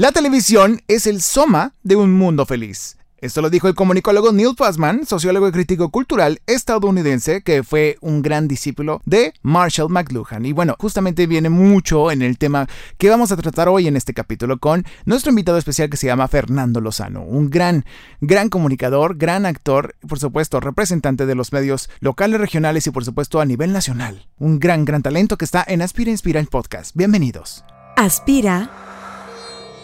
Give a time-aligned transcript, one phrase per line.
[0.00, 2.96] La televisión es el soma de un mundo feliz.
[3.18, 8.22] Esto lo dijo el comunicólogo Neil Passman, sociólogo y crítico cultural estadounidense que fue un
[8.22, 10.46] gran discípulo de Marshall McLuhan.
[10.46, 12.66] Y bueno, justamente viene mucho en el tema
[12.96, 16.28] que vamos a tratar hoy en este capítulo con nuestro invitado especial que se llama
[16.28, 17.84] Fernando Lozano, un gran,
[18.22, 23.38] gran comunicador, gran actor, por supuesto, representante de los medios locales, regionales y por supuesto
[23.38, 24.28] a nivel nacional.
[24.38, 26.96] Un gran, gran talento que está en Aspira Inspira el podcast.
[26.96, 27.64] Bienvenidos.
[27.96, 28.70] Aspira,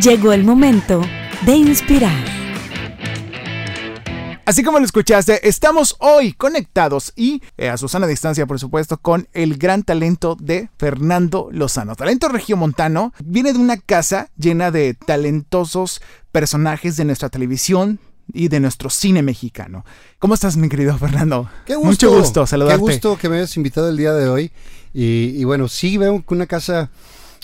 [0.00, 1.02] Llegó el momento
[1.44, 2.24] de inspirar.
[4.46, 9.28] Así como lo escuchaste, estamos hoy conectados y eh, a Susana distancia, por supuesto, con
[9.34, 11.94] el gran talento de Fernando Lozano.
[11.94, 16.00] Talento regiomontano, viene de una casa llena de talentosos
[16.32, 18.00] personajes de nuestra televisión,
[18.32, 19.84] y de nuestro cine mexicano.
[20.18, 21.50] ¿Cómo estás, mi querido Fernando?
[21.66, 21.88] Qué gusto.
[21.88, 22.82] Mucho gusto saludarte.
[22.82, 24.52] Qué gusto que me hayas invitado el día de hoy.
[24.94, 26.90] Y, y bueno, sí veo que una casa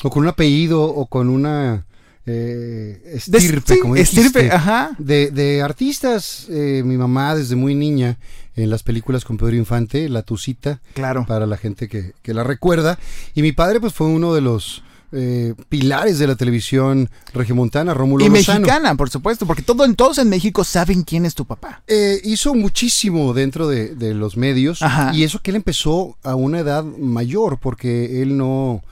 [0.02, 1.84] o con un apellido o con una
[2.28, 4.90] eh, estirpe, sí, como estirpe, dijiste, ajá.
[4.98, 6.46] de, de artistas.
[6.50, 8.18] eh, mi mamá desde muy niña
[8.56, 11.24] en las películas con Pedro Infante, La Tucita, Claro.
[11.26, 12.98] para la gente que, que la recuerda.
[13.34, 18.24] Y mi padre pues fue uno de los eh, pilares de la televisión regiomontana, Rómulo
[18.26, 18.60] Y Lozano.
[18.60, 21.82] mexicana, por supuesto, porque todo, todos en México saben quién es tu papá.
[21.86, 25.14] Eh, hizo muchísimo dentro de, de los medios Ajá.
[25.14, 28.82] y eso que él empezó a una edad mayor porque él no,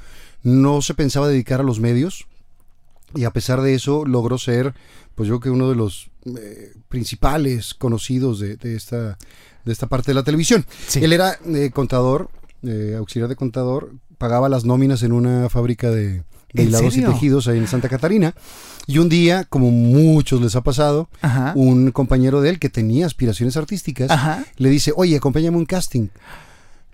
[0.43, 2.27] no se pensaba dedicar a los medios
[3.15, 4.75] y a pesar de eso logró ser
[5.17, 9.19] pues yo creo que uno de los eh, principales conocidos de, de esta,
[9.65, 10.65] de esta parte de la televisión.
[10.87, 11.03] Sí.
[11.03, 12.31] Él era eh, contador,
[12.63, 16.23] eh, auxiliar de contador, pagaba las nóminas en una fábrica de,
[16.53, 18.35] de ¿En hilados y tejidos ahí en Santa Catarina.
[18.87, 21.55] Y un día, como muchos les ha pasado, Ajá.
[21.57, 24.45] un compañero de él que tenía aspiraciones artísticas Ajá.
[24.59, 26.09] le dice, oye, acompáñame a un casting.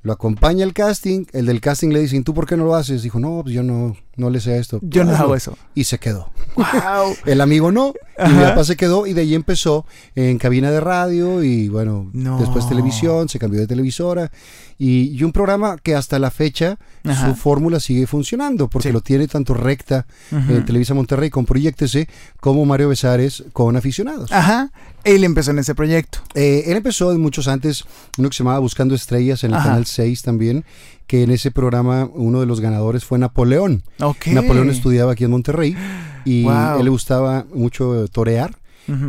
[0.03, 2.75] Lo acompaña al casting, el del casting le dice, ¿y tú por qué no lo
[2.75, 3.03] haces?
[3.03, 4.79] Dijo, no, pues yo no, no le sé a esto.
[4.83, 5.57] Yo no hago eso.
[5.75, 6.31] Y se quedó.
[6.57, 7.15] Wow.
[7.27, 10.81] El amigo no, y mi papá se quedó y de ahí empezó en cabina de
[10.81, 12.39] radio y bueno, No.
[12.39, 14.31] después televisión, se cambió de televisora
[14.79, 17.29] y, y un programa que hasta la fecha Ajá.
[17.29, 18.93] su fórmula sigue funcionando porque Sí.
[18.93, 22.09] lo tiene tanto recta en Televisa Monterrey con Proyectese
[22.41, 24.31] como Mario Besares con aficionados.
[24.33, 24.71] Ajá.
[25.05, 26.19] Él empezó en ese proyecto.
[26.35, 27.85] Eh, él empezó muchos antes,
[28.19, 29.71] uno que se llamaba Buscando Estrellas en el Ajá.
[29.71, 30.65] Canal 6 también,
[31.07, 33.83] que en ese programa uno de los ganadores fue Napoleón.
[34.33, 35.77] Napoleón estudiaba aquí en Monterrey
[36.25, 36.79] y Wow.
[36.79, 38.57] él le gustaba mucho torear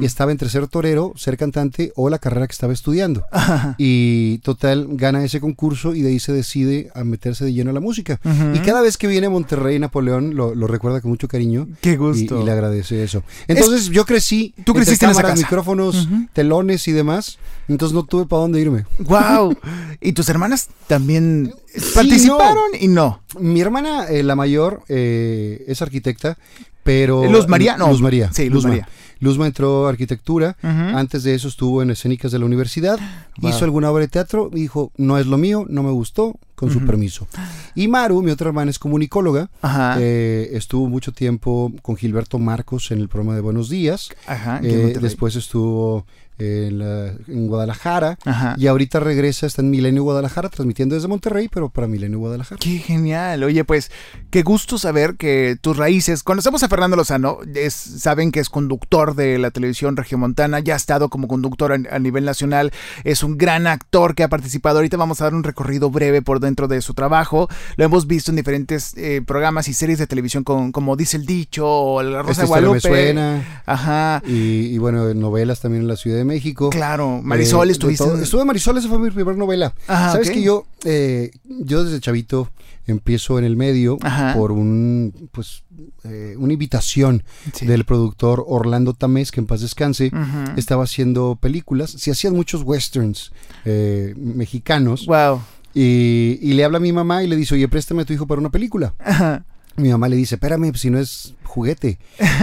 [0.01, 3.23] Y estaba entre ser torero, ser cantante o la carrera que estaba estudiando.
[3.31, 3.75] Ajá.
[3.77, 7.73] Y total, gana ese concurso y de ahí se decide a meterse de lleno a
[7.73, 8.19] la música.
[8.53, 11.67] Y cada vez que viene a Monterrey, Napoleón lo, lo recuerda con mucho cariño.
[11.81, 12.41] Qué gusto.
[12.41, 13.23] y le agradece eso.
[13.47, 14.53] Entonces yo crecí.
[14.63, 15.47] Tú creciste en esa cámaras, casa.
[15.47, 17.39] micrófonos, telones y demás.
[17.67, 18.85] Entonces no tuve para dónde irme.
[18.99, 19.55] Wow.
[20.01, 21.53] ¿Y tus hermanas también
[21.95, 23.21] participaron y no?
[23.39, 26.37] Mi hermana, eh, la mayor, eh, es arquitecta,
[26.83, 27.29] pero...
[27.31, 27.89] Luz María, no.
[27.89, 28.31] Luz María.
[28.33, 28.65] Sí, Luz.
[28.65, 28.87] María.
[29.23, 30.57] Luzma entró a arquitectura.
[30.61, 32.99] Antes de eso estuvo en escénicas de la universidad.
[33.37, 33.49] Wow.
[33.49, 36.71] Hizo alguna obra de teatro y dijo, no es lo mío, no me gustó, con
[36.71, 37.27] su permiso.
[37.75, 39.49] Y Maru, mi otra hermana, es comunicóloga.
[39.61, 39.97] Ajá.
[39.99, 44.09] Eh, estuvo mucho tiempo con Gilberto Marcos en el programa de Buenos Días.
[44.27, 44.59] Ajá.
[44.63, 46.05] Eh, después estuvo
[46.37, 48.17] en, la- en Guadalajara.
[48.25, 48.55] Ajá.
[48.57, 52.59] Y ahorita regresa, está en Milenio Guadalajara, transmitiendo desde Monterrey, pero para Milenio Guadalajara.
[52.59, 53.43] Qué genial.
[53.43, 53.91] Oye, pues,
[54.29, 56.23] qué gusto saber que tus raíces.
[56.23, 60.77] Conocemos a Fernando Lozano, es- saben que es conductor de la televisión regiomontana, ya ha
[60.77, 62.71] estado como conductor a, a nivel nacional,
[63.03, 64.77] es un gran actor que ha participado.
[64.77, 67.47] Ahorita vamos a dar un recorrido breve por dentro de su trabajo.
[67.75, 71.25] Lo hemos visto en diferentes eh, programas y series de televisión, con, como dice el
[71.25, 72.75] dicho, o La Rosa Esta de Guadalupe.
[72.75, 73.61] me suena.
[73.65, 74.21] Ajá.
[74.25, 76.69] Y, y bueno, en novelas también en la Ciudad de México.
[76.69, 78.03] Claro, Marisol, Eh, estuviste.
[78.03, 79.73] en- Estuve Marisol, esa fue mi primera novela.
[79.87, 82.49] Ajá, Sabes que yo, eh, yo desde chavito
[82.85, 84.33] empiezo en el medio Ajá.
[84.33, 85.63] por un, pues,
[86.03, 87.23] eh, una invitación
[87.53, 87.65] Sí.
[87.65, 90.11] del productor Orlando Tamés, que en paz descanse.
[90.57, 93.31] Estaba haciendo películas, se hacían muchos westerns
[93.65, 95.05] eh, mexicanos.
[95.05, 95.41] Wow.
[95.73, 98.27] Y, y le habla a mi mamá y le dice, oye, préstame a tu hijo
[98.27, 98.93] para una película.
[98.99, 99.45] Ajá.
[99.77, 101.97] Mi mamá le dice, espérame, pues, si no es juguete,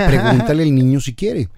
[0.06, 1.48] pregúntale al niño si quiere.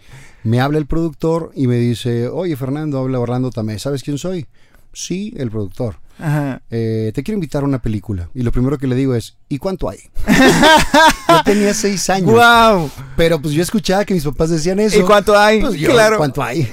[0.44, 4.46] Me habla el productor y me dice, oye Fernando, habla Orlando Tamés, ¿sabes quién soy?
[4.92, 5.96] Sí, el productor.
[6.18, 6.60] Ajá.
[6.70, 8.28] eh, te quiero invitar a una película.
[8.34, 9.98] Y lo primero que le digo es, ¿y cuánto hay?
[11.28, 12.30] yo tenía seis años.
[12.30, 12.90] ¡Wow!
[13.16, 15.00] Pero pues yo escuchaba que mis papás decían eso.
[15.00, 15.60] ¿Y cuánto hay?
[15.60, 16.18] Pues yo, claro.
[16.18, 16.70] ¿cuánto hay?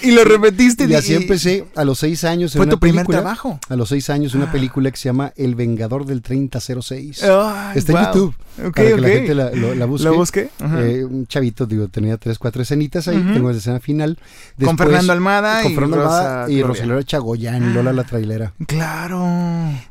[0.08, 0.84] Y lo repetiste.
[0.84, 2.54] y así empecé a los seis años.
[2.54, 3.58] en Fue una tu primer película, trabajo.
[3.68, 7.22] A los seis años, una película que se llama El Vengador del 3006.
[7.24, 8.00] Ay, Está wow.
[8.00, 8.34] en YouTube.
[8.66, 10.04] Ok, para que la gente la, lo- la busque.
[10.08, 10.50] ¿Lo busque?
[10.60, 13.16] Eh, un chavito, digo, tenía tres, cuatro escenitas ahí.
[13.32, 14.18] Tengo la escena final.
[14.62, 18.52] Con Fernando Almada con y Rosa Almada y Chagoyán y Lola la trailera.
[18.66, 19.24] Claro.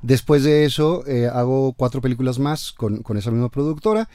[0.01, 4.07] Después de eso, eh, hago cuatro películas más con, con esa misma productora.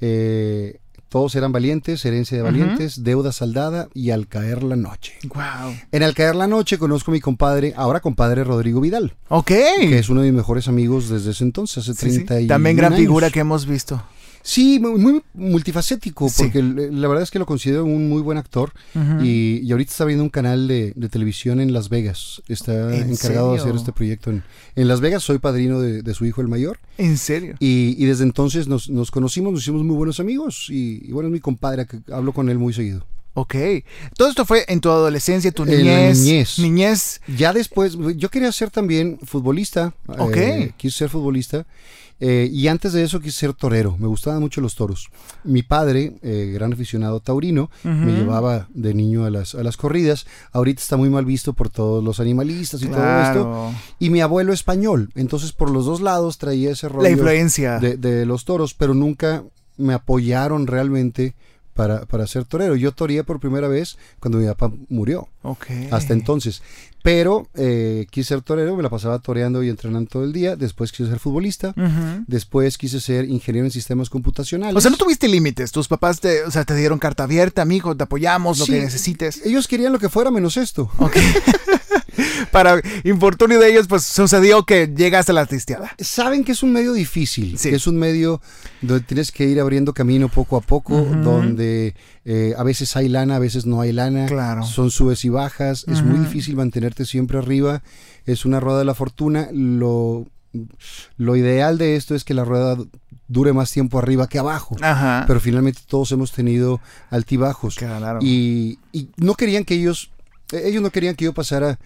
[0.00, 2.42] Eh, todos eran valientes, Herencia de.
[2.42, 5.14] Valientes, Deuda Saldada y Al Caer la Noche.
[5.34, 5.74] Wow.
[5.92, 9.46] En Al Caer la Noche conozco a mi compadre, ahora compadre Rodrigo Vidal, Ok.
[9.46, 12.24] que es uno de mis mejores amigos desde ese entonces, hace Sí, sí.
[12.24, 13.00] 30 y También gran años.
[13.00, 14.02] figura que hemos visto.
[14.50, 16.44] Sí, muy, muy multifacético, Sí.
[16.44, 18.72] porque la verdad es que lo considero un muy buen actor.
[19.22, 22.40] Y, y ahorita está abriendo un canal de, de televisión en Las Vegas.
[22.48, 24.42] Está ¿En encargado de hacer este proyecto en,
[24.74, 25.22] en Las Vegas.
[25.22, 26.78] Soy padrino de, de su hijo el mayor.
[26.96, 27.56] En serio.
[27.60, 30.68] Y, y desde entonces nos, nos conocimos, nos hicimos muy buenos amigos.
[30.70, 33.04] Y, y bueno, es mi compadre, que hablo con él muy seguido.
[33.34, 33.54] Ok.
[34.16, 36.20] Todo esto fue en tu adolescencia, tu niñez.
[36.20, 36.58] niñez.
[36.58, 37.20] Niñez.
[37.36, 39.92] Ya después, yo quería ser también futbolista.
[40.06, 40.36] Ok.
[40.38, 41.66] eh, quise ser futbolista.
[42.20, 43.96] Eh, y antes de eso quise ser torero.
[43.98, 45.08] Me gustaban mucho los toros.
[45.44, 50.26] Mi padre, eh, gran aficionado taurino, me llevaba de niño a las, a las corridas.
[50.52, 53.72] Ahorita está muy mal visto por todos los animalistas y todo esto.
[53.98, 55.10] Y mi abuelo español.
[55.14, 57.78] Entonces por los dos lados traía ese rollo La influencia.
[57.78, 59.44] de, de los toros, pero nunca
[59.76, 61.34] me apoyaron realmente
[61.78, 62.74] para, para ser torero.
[62.74, 65.66] Yo toreé por primera vez cuando mi papá murió Ok.
[65.92, 66.60] hasta entonces.
[67.04, 70.56] Pero eh, quise ser torero, me la pasaba toreando y entrenando todo el día.
[70.56, 71.72] Después quise ser futbolista.
[72.26, 74.74] Después quise ser ingeniero en sistemas computacionales.
[74.74, 75.70] O sea, no tuviste límites.
[75.70, 78.72] Tus papás te, o sea, te dieron carta abierta, mijo, te apoyamos, lo Sí.
[78.72, 79.46] que necesites.
[79.46, 80.90] Ellos querían lo que fuera menos esto.
[80.98, 81.16] Ok.
[82.52, 85.92] Para infortunio de ellos, pues sucedió que llegaste a la artisteada.
[85.98, 87.70] Saben que es un medio difícil, Sí.
[87.70, 88.40] que es un medio
[88.82, 91.94] donde tienes que ir abriendo camino poco a poco, donde
[92.24, 94.26] eh, a veces hay lana, a veces no hay lana.
[94.26, 94.62] Claro.
[94.64, 95.84] Son subes y bajas.
[95.88, 97.82] Es muy difícil mantenerte siempre arriba.
[98.26, 99.48] Es una rueda de la fortuna.
[99.52, 100.26] Lo,
[101.16, 102.76] lo ideal de esto es que la rueda
[103.26, 104.76] dure más tiempo arriba que abajo.
[104.80, 105.24] Ajá.
[105.26, 106.80] Pero finalmente todos hemos tenido
[107.10, 107.76] altibajos.
[107.76, 108.18] claro.
[108.22, 110.10] Y, y no querían que ellos,
[110.52, 111.78] ellos no querían que yo pasara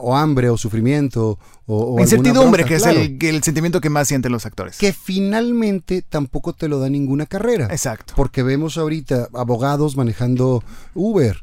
[0.00, 3.00] o hambre o sufrimiento o, Incertidumbre, que claro.
[3.00, 4.76] es el, sentimiento que más sienten los actores.
[4.76, 7.68] que finalmente tampoco te lo da ninguna carrera.
[7.70, 8.12] Exacto.
[8.16, 10.62] Porque vemos ahorita abogados manejando
[10.94, 11.42] Uber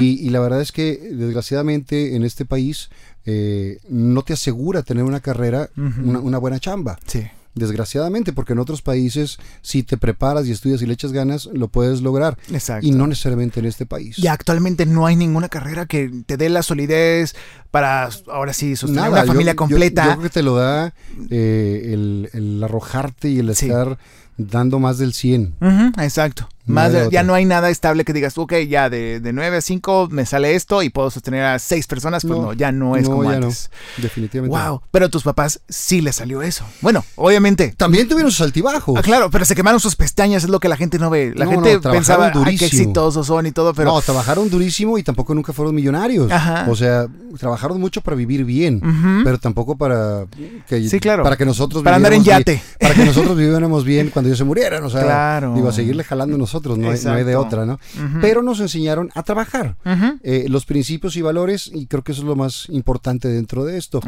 [0.00, 2.90] y, y la verdad es que desgraciadamente en este país
[3.26, 6.98] eh, no te asegura tener una carrera, una, una buena chamba.
[7.06, 7.26] Sí.
[7.58, 11.68] Desgraciadamente, porque en otros países si te preparas y estudias y le echas ganas, lo
[11.68, 12.38] puedes lograr.
[12.50, 12.86] Exacto.
[12.86, 14.18] Y no necesariamente en este país.
[14.18, 17.34] Y actualmente no hay ninguna carrera que te dé la solidez
[17.70, 20.04] para ahora sí sostener una familia yo- completa.
[20.04, 20.94] Yo, creo que te lo da
[21.30, 23.66] eh, el, el arrojarte y el Sí.
[23.66, 23.98] estar
[24.36, 25.54] dando más del 100.
[25.60, 26.48] Ujú, exacto.
[26.68, 29.60] Más de ya no hay nada estable que digas, ok, ya de, de 9 a
[29.60, 32.24] 5 me sale esto y puedo sostener a seis personas.
[32.24, 33.30] Pues no, No, ya no es no, como no.
[33.30, 33.70] antes.
[33.96, 34.56] Definitivamente.
[34.56, 36.64] Wow, pero a tus papás sí les salió eso.
[36.80, 37.74] Bueno, obviamente.
[37.76, 38.94] También tuvieron sus altibajos.
[38.98, 41.32] Ah, claro, pero se quemaron sus pestañas, es lo que la gente no ve.
[41.34, 42.66] La gente pensaba, qué durísimo.
[42.68, 43.92] exitosos son y todo, pero...
[43.92, 46.30] No, trabajaron durísimo y tampoco nunca fueron millonarios.
[46.30, 46.66] Ajá.
[46.68, 47.06] O sea,
[47.38, 48.80] trabajaron mucho para vivir bien,
[49.24, 50.26] pero tampoco para
[50.68, 51.22] que, Sí, claro.
[51.22, 52.62] para que nosotros Para andar en bien- yate.
[52.80, 54.82] para que nosotros viviéramos bien cuando ellos se murieran.
[54.84, 55.54] O sea, Claro.
[55.54, 57.78] digo, a seguirle jalando nosotros, no hay, no hay de otra, ¿no?
[58.20, 59.76] Pero nos enseñaron a trabajar.
[60.22, 63.76] Eh, los principios y valores, y creo que eso es lo más importante dentro de
[63.78, 64.00] esto.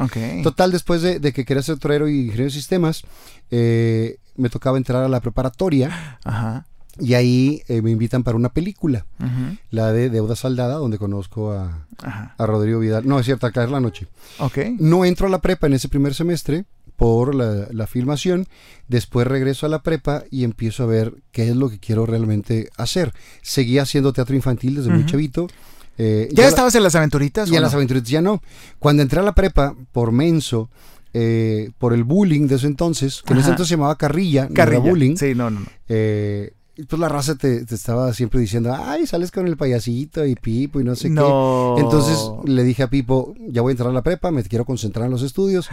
[0.43, 3.03] Total, después de, de que quería ser torero y ingeniero de sistemas,
[3.51, 6.67] eh, me tocaba entrar a la preparatoria Ajá.
[6.99, 9.05] y ahí eh, me invitan para una película,
[9.71, 11.87] la de Deuda Saldada, donde conozco a,
[12.39, 13.07] a Rodrigo Vidal.
[13.07, 14.07] No, es cierto, a caer la noche.
[14.39, 14.59] Ok.
[14.79, 16.65] No entro a la prepa en ese primer semestre
[17.01, 18.47] por la, la filmación,
[18.87, 22.69] después regreso a la prepa y empiezo a ver qué es lo que quiero realmente
[22.77, 23.15] hacer.
[23.41, 25.47] Seguía haciendo teatro infantil desde muy chavito.
[25.97, 27.49] eh, ¿Ya estabas en las aventuritas?
[27.49, 27.67] y o en no?
[27.69, 28.43] las aventuritas ya no.
[28.79, 30.69] Cuando entré a la prepa, por menso,
[31.15, 34.49] eh, por el bullying de ese entonces, que en ese entonces se llamaba carrilla, no
[34.49, 34.81] era Carrilla.
[34.91, 35.67] bullying, Sí, no, no, no.
[35.89, 36.53] eh,
[36.89, 40.81] pues la raza te, te estaba siempre diciendo, ay, sales con el payasito y Pipo
[40.81, 41.75] y no sé No.
[41.77, 41.83] qué.
[41.83, 45.05] Entonces le dije a Pipo, ya voy a entrar a la prepa, me quiero concentrar
[45.07, 45.69] en los estudios.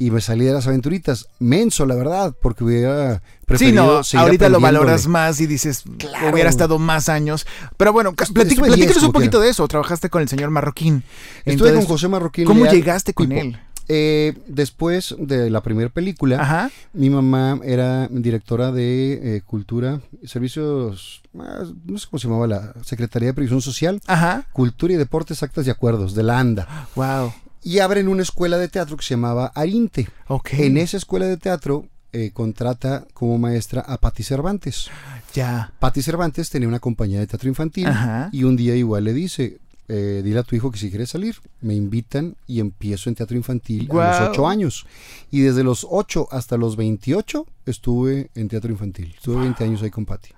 [0.00, 1.28] Y me salí de las aventuritas.
[1.38, 5.84] Menso, la verdad, porque hubiera Sí, preferido no, seguir ahorita lo valoras más y dices,
[5.98, 6.32] Claro.
[6.32, 7.46] hubiera estado más años.
[7.76, 9.44] Pero bueno, estuve platícanos un poquito quiera.
[9.44, 9.68] de eso.
[9.68, 11.04] Trabajaste con el señor Marroquín.
[11.44, 12.46] Estuve Entonces, con José Marroquín.
[12.46, 13.58] ¿Cómo Leal, llegaste con él?
[13.92, 16.70] Eh, después de la primera película, Ajá.
[16.94, 23.28] Mi mamá era directora de eh, Cultura, Servicios, no sé cómo se llamaba la Secretaría
[23.28, 24.46] de Previsión Social, Ajá.
[24.52, 26.88] Cultura y Deportes, Actas y Acuerdos, de la ANDA.
[26.94, 27.32] Wow.
[27.62, 30.08] Y abren una escuela de teatro que se llamaba Arinte.
[30.28, 30.54] Ok.
[30.54, 34.90] En esa escuela de teatro eh, contrata como maestra a Patti Cervantes.
[35.34, 35.72] Ya.
[35.78, 38.30] Patti Cervantes tenía una compañía de teatro infantil Ajá.
[38.32, 41.36] y un día igual le dice, eh, dile a tu hijo que si quiere salir,
[41.60, 44.86] me invitan y empiezo en teatro infantil a los 8 años.
[45.30, 49.12] Y desde los 8 hasta los 28 estuve en teatro infantil.
[49.16, 50.30] Estuve 20 años ahí con Patti.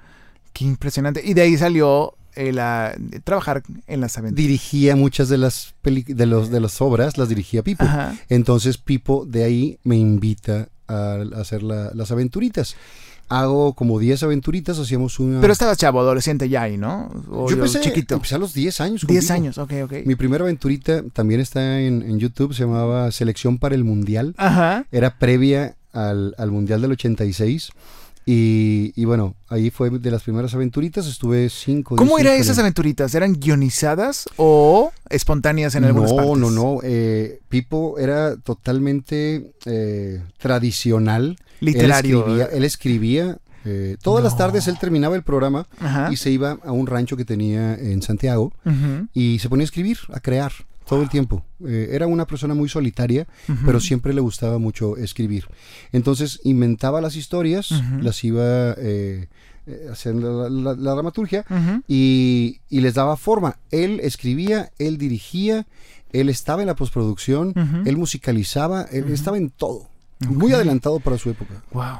[0.52, 1.22] Qué impresionante.
[1.24, 4.36] Y de ahí salió el, ah, trabajar en las aventuras.
[4.44, 7.84] Dirigía muchas de las, peli- de los, de las obras, las dirigía Pipo.
[7.84, 8.14] Ajá.
[8.28, 12.76] Entonces Pipo de ahí me invita a, a hacer la- las aventuritas.
[13.28, 15.40] Hago como 10 aventuritas, hacíamos una...
[15.40, 17.08] Pero estabas chavo, adolescente ya ahí, ¿no?
[17.30, 18.16] O yo empecé, chiquito.
[18.16, 19.00] empecé a los 10 años.
[19.06, 19.32] con 10 Pipo.
[19.34, 19.92] años, ok, ok.
[20.04, 24.34] Mi primera aventurita también está en, en YouTube, se llamaba Selección para el Mundial.
[24.36, 24.84] Ajá.
[24.92, 27.70] Era previa al, al Mundial del 86.
[28.24, 33.14] Y, y bueno, ahí fue de las primeras aventuritas, estuve 5 ¿Cómo eran esas aventuritas?
[33.14, 36.38] ¿Eran guionizadas o espontáneas en algunas no, partes?
[36.38, 41.36] No, no, eh, Pipo era totalmente eh, tradicional.
[41.60, 42.24] Literario.
[42.26, 44.38] Él escribía, él escribía, eh, todas las No.
[44.38, 46.12] tardes él terminaba el programa Ajá.
[46.12, 48.52] y se iba a un rancho que tenía en Santiago
[49.14, 50.52] y se ponía a escribir, a crear
[50.92, 51.44] todo el tiempo.
[51.66, 53.26] Eh, era una persona muy solitaria,
[53.66, 55.44] pero siempre le gustaba mucho escribir.
[55.92, 57.70] Entonces inventaba las historias,
[58.02, 59.28] las iba eh,
[59.66, 61.44] eh, haciendo la, la- la dramaturgia
[61.88, 63.56] y, y les daba forma.
[63.70, 65.66] Él escribía, él dirigía,
[66.12, 67.54] él estaba en la postproducción,
[67.87, 69.88] él musicalizaba, él estaba en todo.
[70.28, 71.62] Muy adelantado para su época.
[71.72, 71.99] Wow.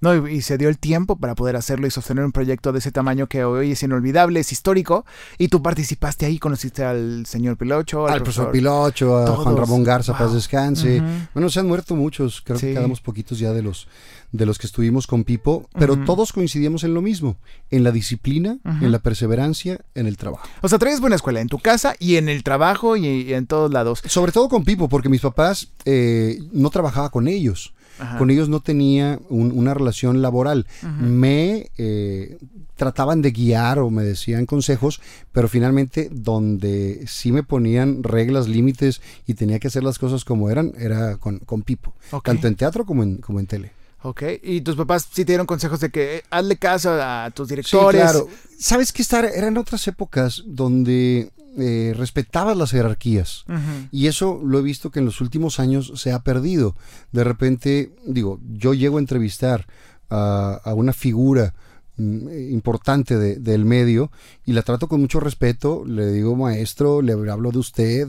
[0.00, 2.78] No, y, y se dio el tiempo para poder hacerlo y sostener un proyecto de
[2.78, 5.04] ese tamaño que hoy es inolvidable, es histórico.
[5.38, 9.56] Y tú participaste ahí, conociste al señor Pilocho, al, Al profesor Pilocho, a Juan.
[9.56, 11.02] Ramón Garza, paz descanse.
[11.34, 12.66] Bueno, se han muerto muchos, creo Sí.
[12.68, 13.88] que quedamos poquitos ya de los,
[14.32, 17.36] de los que estuvimos con Pipo, pero todos coincidíamos en lo mismo,
[17.70, 20.46] en la disciplina, en la perseverancia, en el trabajo.
[20.62, 23.46] O sea, traes buena escuela en tu casa y en el trabajo y, y en
[23.46, 24.02] todos lados.
[24.06, 27.74] Sobre todo con Pipo, porque mis papás eh, no trabajaba con ellos.
[28.00, 28.18] Ajá.
[28.18, 30.66] Con ellos no tenía un- una relación laboral.
[30.98, 32.38] Me eh,
[32.76, 35.00] trataban de guiar o me decían consejos,
[35.32, 40.48] pero finalmente donde sí me ponían reglas, límites y tenía que hacer las cosas como
[40.50, 41.92] eran, era con, con Pipo.
[42.10, 42.24] Ok.
[42.24, 43.72] Tanto en teatro como en, como en tele.
[44.02, 44.22] Ok.
[44.42, 47.52] Y tus papás sí te dieron consejos de que eh, hazle caso a tus Sí,
[47.52, 48.00] directores.
[48.00, 48.28] claro.
[48.58, 49.02] ¿Sabes qué?
[49.02, 53.44] Estar, eran otras épocas donde eh, respetabas las jerarquías.
[53.90, 56.76] Y eso lo he visto que en los últimos años se ha perdido.
[57.12, 59.66] De repente, digo, yo llego a entrevistar
[60.10, 61.54] a, a una figura
[61.96, 64.10] mm, importante de- del medio
[64.46, 68.08] y la trato con mucho respeto, le digo maestro, le hablo de usted.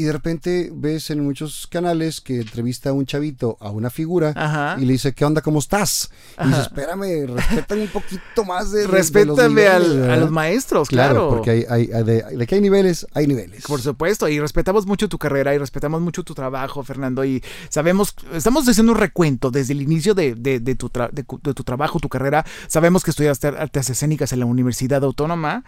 [0.00, 4.32] Y de repente ves en muchos canales que entrevista a un chavito, a una figura,
[4.34, 4.76] Ajá.
[4.80, 5.42] y le dice, ¿qué onda?
[5.42, 6.10] ¿Cómo estás?
[6.42, 10.00] Y dice, espérame, respétame un poquito más de, de- de los Respétame niveles, al- a
[10.06, 10.20] ¿verdad?".
[10.20, 11.28] los maestros, Claro, claro.
[11.28, 13.62] porque hay, hay- hay- de, de que hay niveles, hay niveles.
[13.66, 18.14] Por supuesto, y respetamos mucho tu carrera y respetamos mucho tu trabajo, Fernando, y sabemos,
[18.32, 21.10] estamos haciendo un recuento desde el inicio de, de- de tu, tra-
[21.54, 22.46] tu trabajo, tu carrera.
[22.68, 25.62] Sabemos que estudiaste artes escénicas en la Universidad Autónoma.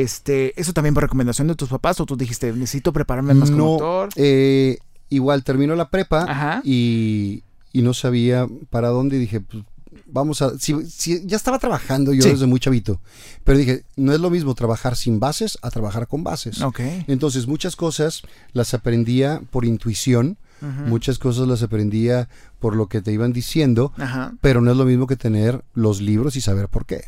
[0.00, 3.64] Este, ¿Eso también por recomendación de tus papás o tú dijiste, necesito prepararme más como
[3.64, 4.08] no, actor?
[4.16, 6.60] eh, igual terminó la prepa Ajá.
[6.64, 9.62] y, y no sabía para dónde y dije, pues,
[10.06, 10.58] vamos a...
[10.58, 12.30] Si, si- ya estaba trabajando yo Sí.
[12.30, 13.00] desde muy chavito,
[13.44, 16.60] pero dije, no es lo mismo trabajar sin bases a trabajar con bases.
[16.62, 16.80] Ok.
[17.06, 18.22] Entonces muchas cosas
[18.52, 20.38] las aprendía por intuición,
[20.86, 24.32] muchas cosas las aprendía por lo que te iban diciendo, Ajá.
[24.40, 27.04] pero no es lo mismo que tener los libros y saber por qué.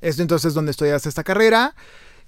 [0.00, 1.74] Esto entonces donde estudiaste esta carrera,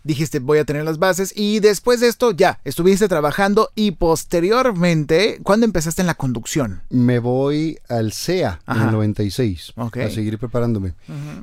[0.04, 5.40] dijiste voy a tener las bases y después de esto ya, estuviste trabajando y posteriormente,
[5.42, 6.82] ¿cuándo empezaste en la conducción?
[6.90, 9.96] Me voy al CEA en el 96 Ok.
[9.99, 10.94] a seguir preparándome.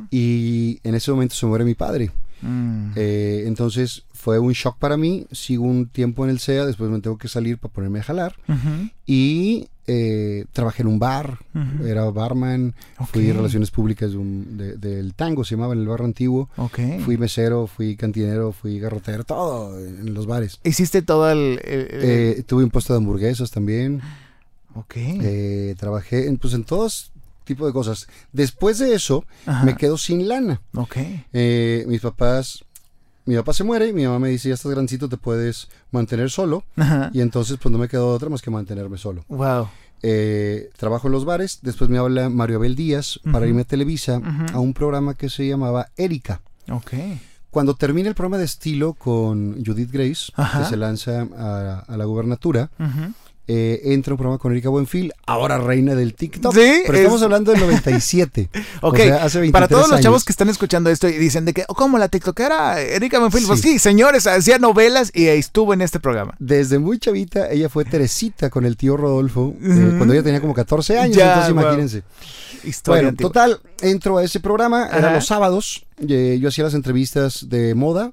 [0.10, 2.12] Y en ese momento se muere mi padre.
[2.42, 2.94] Mm.
[2.96, 5.26] Eh, entonces fue un shock para mí.
[5.32, 8.36] Sigo un tiempo en el CEA, después me tengo que salir para ponerme a jalar.
[9.06, 11.40] Y eh, trabajé en un bar,
[11.84, 12.76] era barman,
[13.12, 13.36] fui Ok.
[13.36, 16.50] relaciones públicas de un- de- del tango, se llamaba en el barrio antiguo.
[17.04, 20.60] Fui mesero, fui cantinero, fui garrotero, todo en los bares.
[20.64, 21.60] Hiciste todo el...
[21.66, 22.02] el- el-
[22.40, 24.02] Eh, tuve un puesto de hamburguesas también.
[24.76, 24.94] ok.
[24.98, 27.12] Eh, trabajé en, pues, en todos
[27.44, 28.08] tipo de cosas.
[28.32, 29.66] Después de eso, Ajá.
[29.66, 30.62] me quedo sin lana.
[30.76, 30.96] Ok.
[31.34, 32.64] Eh, mis papás,
[33.32, 36.64] mi papá se muere, mi mamá me dice, ya estás grancito, te puedes mantener solo.
[36.76, 37.10] Ajá.
[37.14, 39.26] Y entonces pues no me quedó otra más que mantenerme solo.
[39.30, 39.68] Wow.
[40.04, 44.20] Eh, trabajo en los bares, después me habla Mario Abel Díaz para irme a Televisa
[44.54, 46.42] a un programa que se llamaba Erika.
[46.70, 46.92] Ok.
[47.52, 50.60] Cuando termina el programa de estilo con Judith Grace, Ajá.
[50.64, 53.14] que se lanza a, a la gubernatura, Ujú.
[53.48, 56.54] Eh, entra un programa con Erika Buenfil, ahora reina del TikTok.
[56.54, 58.50] Sí, pero estamos es- hablando del 97.
[58.82, 60.04] Ok, o sea, hace 23 para todos los años.
[60.04, 63.46] chavos que están escuchando esto y dicen de que, oh, ¿cómo la TikTokera Erika Buenfil?
[63.48, 63.74] Pues Sí.
[63.74, 66.36] sí, señores, hacía novelas y estuvo en este programa.
[66.40, 70.54] Desde muy chavita, ella fue Teresita con el tío Rodolfo, eh, cuando ella tenía como
[70.54, 72.04] 14 años, Ya, entonces imagínense.
[72.64, 73.30] Historia Bueno, antigua.
[73.32, 74.98] total, entro a ese programa, Ajá.
[75.00, 78.12] eran los sábados, eh, yo hacía las entrevistas de moda,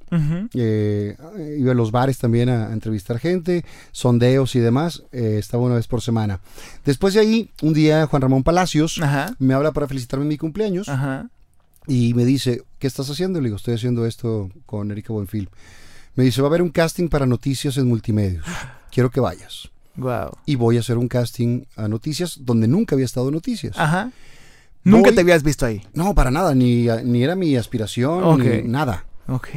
[0.55, 1.17] eh,
[1.59, 5.77] iba a los bares también a, a entrevistar gente, sondeos y demás, eh, estaba una
[5.77, 6.41] vez por semana.
[6.85, 9.35] Después de ahí, un día Juan Ramón Palacios Ajá.
[9.39, 11.31] me habla para felicitarme en mi cumpleaños Ajá.
[11.87, 13.41] y me dice, ¿qué estás haciendo?
[13.41, 15.49] Le digo, estoy haciendo esto con Erika Buenfil.
[16.15, 18.45] Me dice, va a haber un casting para noticias en multimedios,
[18.93, 19.71] quiero que vayas.
[19.97, 20.31] Wow.
[20.47, 23.77] Y voy a hacer un casting a noticias donde nunca había estado noticias.
[23.79, 24.13] Ajá.
[24.89, 25.83] Nunca Voy- te habías visto ahí.
[25.95, 29.05] No, para nada, ni, ni era mi aspiración, ni nada.
[29.29, 29.49] Ok.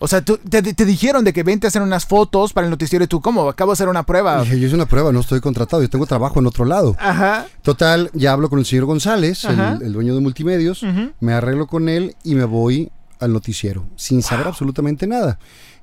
[0.00, 2.70] O sea, tú- te, te dijeron de que vente a hacer unas fotos para el
[2.70, 3.48] noticiero y tú, ¿cómo?
[3.48, 4.42] Acabo de hacer una prueba.
[4.42, 6.96] Dije, yo hice una prueba, no estoy contratado, yo tengo trabajo en otro lado.
[6.98, 7.46] Ajá.
[7.62, 10.84] Total, ya hablo con el señor González, el, dueño de multimedios,
[11.20, 12.90] me arreglo con él y me voy
[13.20, 15.38] al noticiero, sin saber absolutamente nada.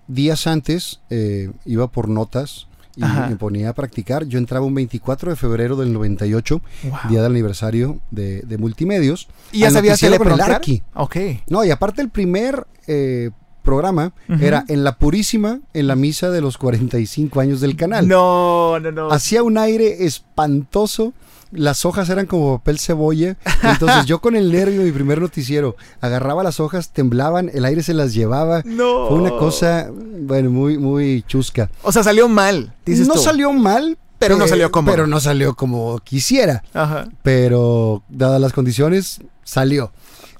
[0.08, 3.28] Días antes eh, iba por notas y Ajá.
[3.28, 4.26] me ponía a practicar.
[4.26, 6.92] Yo entraba un 24 de febrero del 98, Wow.
[7.10, 9.28] día del aniversario de, de multimedios.
[9.52, 10.62] ¿Y ya al sabías teleprompter?
[10.96, 11.16] Ok.
[11.48, 13.32] No, y aparte el primer eh,
[13.64, 18.08] programa era en la Purísima, en la misa de los 45 años del canal.
[18.08, 19.12] No, no, no.
[19.12, 21.14] Hacía un aire espantoso.
[21.52, 23.36] Las hojas eran como papel cebolla.
[23.64, 27.94] Entonces yo con el nervio, mi primer noticiero, agarraba las hojas, temblaban, el aire se
[27.94, 28.62] las llevaba.
[28.66, 29.08] No.
[29.10, 31.70] Fue una cosa, bueno, muy, muy chusca.
[31.84, 33.20] O sea, salió mal, dices no tú.
[33.22, 36.64] salió mal, Pero no salió como- Pero no salió como quisiera.
[36.74, 37.08] Ajá.
[37.24, 39.92] Pero dadas las condiciones, salió.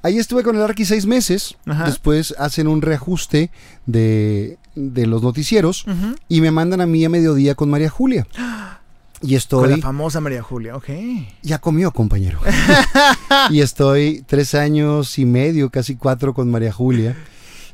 [0.04, 1.56] Ahí estuve con el Arqui seis meses.
[1.68, 1.86] Ajá.
[1.86, 3.52] Después hacen un reajuste
[3.86, 5.86] de, de los noticieros
[6.28, 8.26] y me mandan a mí a mediodía con María Julia.
[9.22, 9.82] Y Con la estoy.
[9.82, 10.90] famosa María Julia, ok.
[11.44, 12.40] Ya comió, compañero.
[13.52, 17.16] y estoy tres años y medio, casi cuatro con María Julia.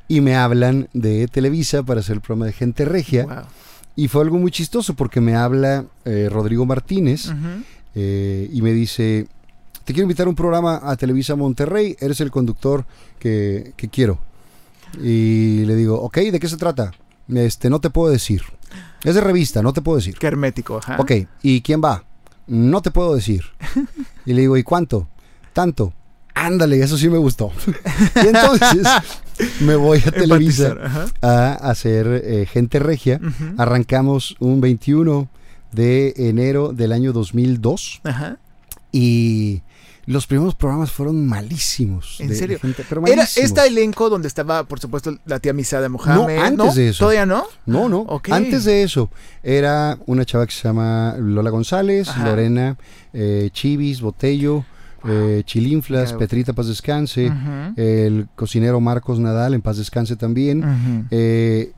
[0.09, 3.25] Y me hablan de Televisa para hacer el programa de Gente Regia.
[3.25, 3.35] Wow.
[3.95, 7.29] Y fue algo muy chistoso porque me habla eh, Rodrigo Martínez
[7.95, 9.27] eh, y me dice,
[9.85, 12.85] te quiero invitar a un programa a Televisa Monterrey, eres el conductor
[13.19, 14.19] que, que quiero.
[15.01, 16.91] Y le digo, ok, ¿de qué se trata?
[17.33, 18.41] Este, no te puedo decir.
[19.03, 20.17] Es de revista, no te puedo decir.
[20.17, 20.97] Qué hermético, ajá.
[20.99, 21.11] Ok,
[21.43, 22.03] ¿y quién va?
[22.47, 23.43] No te puedo decir.
[24.25, 25.07] Y le digo, ¿y cuánto?
[25.53, 25.93] Tanto.
[26.33, 27.51] Ándale, eso sí me gustó.
[28.23, 28.87] y entonces
[29.59, 30.75] me voy a Televisa
[31.21, 33.19] a hacer eh, Gente Regia.
[33.57, 35.27] Arrancamos un 21
[35.71, 38.37] de enero del año 2002 Ajá.
[38.91, 39.61] y
[40.07, 42.17] los primeros programas fueron malísimos.
[42.19, 42.55] ¿En de- serio?
[42.55, 43.45] de gente, pero Era malísimos.
[43.49, 46.35] este elenco donde estaba, por supuesto, la tía Misa de Mohamed.
[46.37, 46.99] No, antes de eso.
[47.05, 47.43] ¿Todavía no?
[47.65, 47.99] No, no.
[47.99, 48.29] Ok.
[48.31, 49.11] Antes de eso,
[49.43, 52.25] era una chava que se llama Lola González, Ajá.
[52.25, 52.75] Lorena
[53.13, 54.65] eh, Chivis, Botello,
[55.07, 56.13] eh, Chilinflas.
[56.13, 57.31] Petrita Paz Descanse,
[57.75, 61.07] el cocinero Marcos Nadal, en Paz Descanse también.
[61.11, 61.71] Eh,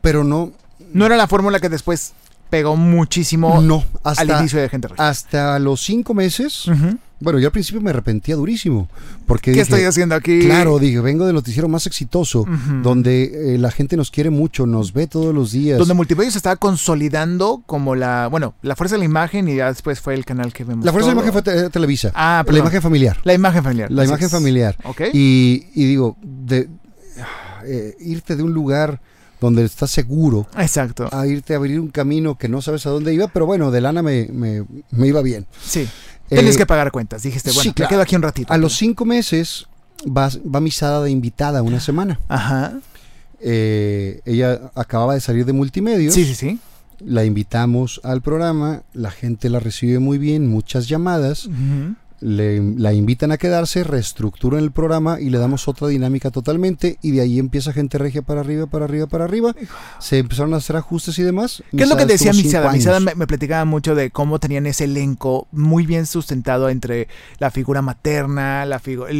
[0.00, 0.52] pero no,
[0.92, 2.12] No era la fórmula que después
[2.50, 5.08] pegó muchísimo no, al hasta, inicio de Gente Regia.
[5.08, 6.64] hasta los cinco meses.
[7.18, 8.88] Bueno, yo al principio me arrepentía durísimo.
[9.26, 10.40] Porque ¿Qué dije, estoy haciendo aquí?
[10.40, 12.44] Claro, dije, vengo del noticiero más exitoso,
[12.82, 15.78] donde eh, la gente nos quiere mucho, nos ve todos los días.
[15.78, 19.68] Donde Multimedia se estaba consolidando como la, bueno, la fuerza de la imagen y ya
[19.68, 20.84] después fue el canal que vemos.
[20.84, 22.12] La fuerza de la imagen fue te- Televisa.
[22.14, 22.60] Ah, la perdón.
[22.62, 23.16] imagen familiar.
[23.24, 23.90] La imagen familiar.
[23.90, 24.76] La imagen familiar.
[24.84, 25.00] Ok.
[25.14, 26.68] Y, y digo, de,
[27.64, 29.00] eh, irte de un lugar
[29.40, 31.08] donde estás seguro Exacto.
[31.12, 33.80] a irte a abrir un camino que no sabes a dónde iba, pero bueno, de
[33.80, 35.46] lana me, me- me iba bien.
[35.62, 35.86] Sí.
[36.28, 37.22] Tienes Eh, que pagar cuentas.
[37.22, 37.88] Dijiste, bueno, sí, me claro.
[37.90, 38.52] quedo aquí un ratito.
[38.52, 39.66] A los cinco meses
[40.06, 42.20] va, va Misada de invitada una semana.
[42.28, 42.74] Ajá.
[43.40, 46.14] Eh, ella acababa de salir de multimedios.
[46.14, 46.58] Sí, sí, sí.
[47.04, 51.94] La invitamos al programa, la gente la recibe muy bien, muchas llamadas, Ujú.
[52.20, 57.12] Le, la invitan a quedarse, reestructuran el programa y le damos otra dinámica totalmente y
[57.12, 59.54] de ahí empieza gente regia para arriba, para arriba, para arriba.
[59.98, 61.62] Se empezaron a hacer ajustes y demás.
[61.76, 62.72] ¿Qué es lo que decía Misada?
[62.72, 67.50] Misada me, me platicaba mucho de cómo tenían ese elenco muy bien sustentado entre la
[67.50, 69.10] figura materna, la figura...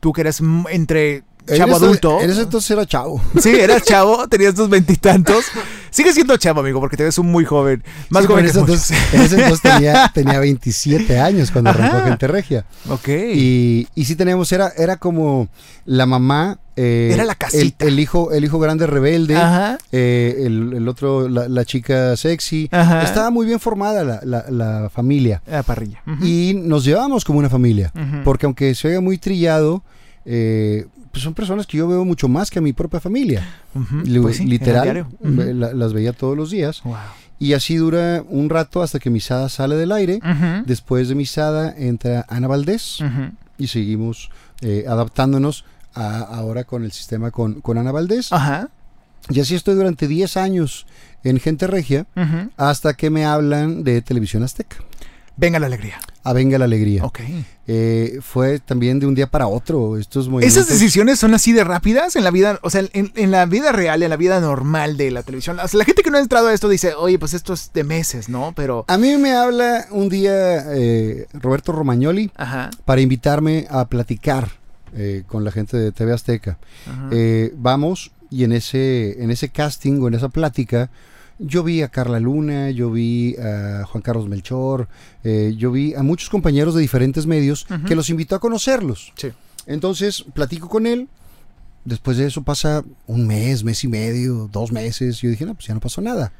[0.00, 2.20] tú que eres entre En chavo ese- adulto.
[2.20, 3.20] En ese entonces era chavo.
[3.40, 5.44] Sí, eras chavo, tenías tus veintitantos.
[5.90, 7.84] Sigues siendo chavo, amigo, porque te ves un muy joven.
[8.10, 8.90] Más Sí, joven que en ese muchos.
[8.90, 12.08] entonces, en ese entonces tenía, tenía 27 años cuando arrancó Ajá.
[12.08, 12.64] Gente Regia.
[12.88, 13.08] Ok.
[13.34, 15.48] Y, y sí teníamos, era, era como
[15.84, 16.58] la mamá.
[16.74, 17.84] eh, Era la casita.
[17.84, 19.36] El, el hijo, el hijo grande rebelde.
[19.36, 19.78] Ajá.
[19.92, 22.68] eh, el, el otro, la, la chica sexy.
[22.72, 23.02] Ajá.
[23.04, 25.42] Estaba muy bien formada la, la- la familia.
[25.46, 26.02] La parrilla.
[26.20, 27.92] Y nos llevábamos como una familia.
[28.24, 29.84] Porque aunque se oiga muy trillado,
[30.24, 33.46] eh, pues son personas que yo veo mucho más que a mi propia familia.
[34.22, 35.06] Pues sí, el literal,
[35.54, 36.82] la- las veía todos los días.
[36.82, 36.96] Wow.
[37.38, 40.16] Y así dura un rato hasta que Misada sale del aire.
[40.16, 42.98] Ujú, Después de Misada entra Ana Valdés
[43.58, 48.32] y seguimos eh, adaptándonos a- ahora con el sistema con, con Ana Valdés.
[48.32, 48.68] Ajá.
[49.30, 50.84] Y así estoy durante 10 años
[51.22, 52.06] en Gente Regia
[52.56, 54.78] hasta que me hablan de Televisión Azteca.
[55.36, 55.96] Venga la alegría.
[56.24, 57.04] A Venga la Alegría.
[57.04, 57.20] Ok.
[57.66, 60.58] Eh, fue también de un día para otro estos movimientos.
[60.58, 63.72] ¿Esas decisiones son así de rápidas en la vida, o sea, en, en la vida
[63.72, 65.58] real, en la vida normal de la televisión?
[65.60, 67.70] O sea, la gente que no ha entrado a esto dice, oye, pues esto es
[67.72, 68.52] de meses, ¿no?
[68.56, 68.84] Pero...
[68.88, 72.70] A mí me habla un día eh, Roberto Romagnoli Ajá.
[72.84, 74.48] para invitarme a platicar
[74.96, 76.58] eh, con la gente de TV Azteca.
[77.56, 80.90] vamos y en ese, en ese casting o en esa plática
[81.38, 84.88] yo vi a Carla Luna, yo vi a Juan Carlos Melchor,
[85.24, 89.12] eh, yo vi a muchos compañeros de diferentes medios que los invitó a conocerlos.
[89.16, 89.28] Sí.
[89.66, 91.08] Entonces platico con él.
[91.84, 95.20] Después de eso pasa un mes, mes y medio, dos meses.
[95.20, 96.32] Yo dije, no, pues ya no pasó nada.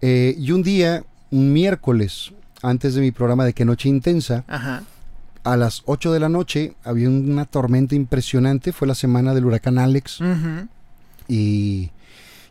[0.00, 4.82] Eh, y un día, un miércoles, antes de mi programa de Que Noche Intensa, Ajá.
[5.42, 8.72] a las 8 de la noche había una tormenta impresionante.
[8.72, 10.20] Fue la semana del huracán Alex.
[11.28, 11.90] Y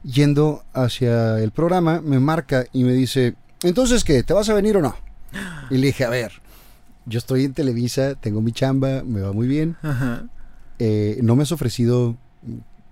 [0.04, 4.24] yendo hacia el programa, me marca y me dice, entonces, ¿qué?
[4.24, 4.96] ¿Te vas a venir o no?
[5.70, 6.32] Y le dije, a ver,
[7.06, 9.76] yo estoy en Televisa, tengo mi chamba, me va muy bien.
[9.82, 10.26] Ajá.
[10.80, 12.16] eh, no me has ofrecido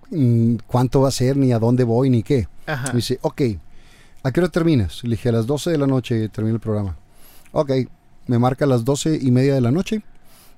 [0.10, 2.48] mm, cuánto va a ser, ni a dónde voy, ni qué.
[2.66, 2.88] Ajá.
[2.90, 3.42] Me dice, ok,
[4.24, 5.04] ¿a qué hora terminas?
[5.04, 6.98] Le dije, a las 12 de la noche termina el programa.
[7.52, 7.72] Ok,
[8.28, 10.04] me marca a las 12 y media de la noche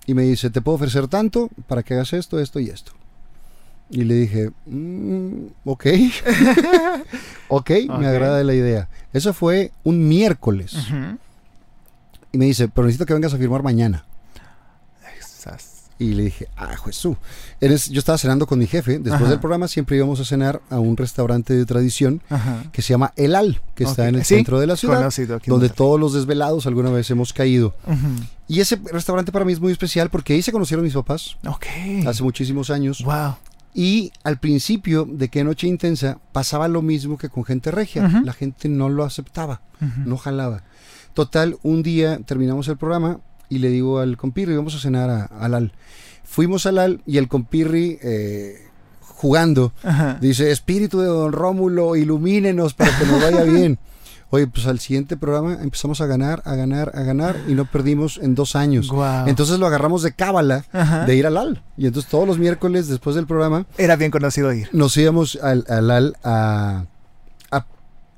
[0.06, 2.92] y me dice, te puedo ofrecer tanto para que hagas esto, esto y esto.
[3.94, 5.86] Y le dije, "Mm, ok,
[7.48, 8.00] ok, Ok.
[8.00, 8.90] me agrada la idea.
[9.14, 10.74] Eso fue un miércoles.
[10.74, 11.18] Ujú.
[12.32, 14.06] Y me dice, pero necesito que vengas a firmar mañana.
[15.20, 17.16] Esas- Y le dije, ah, Jesús.
[17.62, 18.94] Eres, yo estaba cenando con mi jefe.
[18.94, 19.30] Después Ajá.
[19.30, 22.64] del programa siempre íbamos a cenar a un restaurante de tradición Ajá.
[22.74, 24.08] que se llama El Al, que está Ok.
[24.10, 27.32] en el Sí, centro de la ciudad, Conocido donde todos los desvelados alguna vez hemos
[27.32, 27.76] caído.
[27.86, 28.24] Ujú.
[28.48, 31.68] Y ese restaurante para mí es muy especial porque ahí se conocieron mis papás Ok.
[32.08, 33.02] hace muchísimos años.
[33.04, 33.36] Wow.
[33.74, 38.08] Y al principio de que Noche Intensa pasaba lo mismo que con gente regia.
[38.24, 39.62] La gente no lo aceptaba,
[40.06, 40.64] no jalaba.
[41.14, 45.26] Total, un día terminamos el programa y le digo al compirri, vamos a cenar a-
[45.26, 45.72] al Al.
[46.24, 48.68] Fuimos al Al y el compirri eh,
[49.02, 50.18] jugando Ajá.
[50.22, 53.78] dice, espíritu de don Rómulo, ilumínenos para que nos vaya bien.
[54.36, 58.18] Oye, pues al siguiente programa empezamos a ganar, a ganar, a ganar y no perdimos
[58.20, 58.90] en dos años.
[59.28, 61.06] Entonces lo agarramos de cábala Ajá.
[61.06, 61.62] de ir al AL.
[61.78, 64.70] Y entonces todos los miércoles después del programa Era bien conocido ir.
[64.74, 66.86] nos íbamos al, al AL a,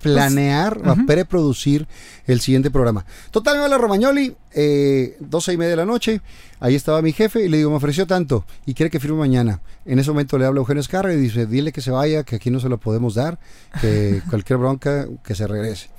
[0.02, 1.88] planear, Pues, a preproducir
[2.28, 3.06] el siguiente programa.
[3.32, 6.22] Total, me habla Romagnoli, eh, 12 y media de la noche.
[6.60, 9.62] Ahí estaba mi jefe y le digo, me ofreció tanto y quiere que firme mañana.
[9.84, 12.52] En ese momento le habla Eugenio Escarra y dice, dile que se vaya, que aquí
[12.52, 13.40] no se lo podemos dar,
[13.82, 15.90] que cualquier bronca, que se regrese.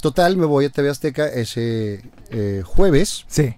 [0.00, 3.24] Total, me voy a TV Azteca ese eh, jueves.
[3.28, 3.54] Sí.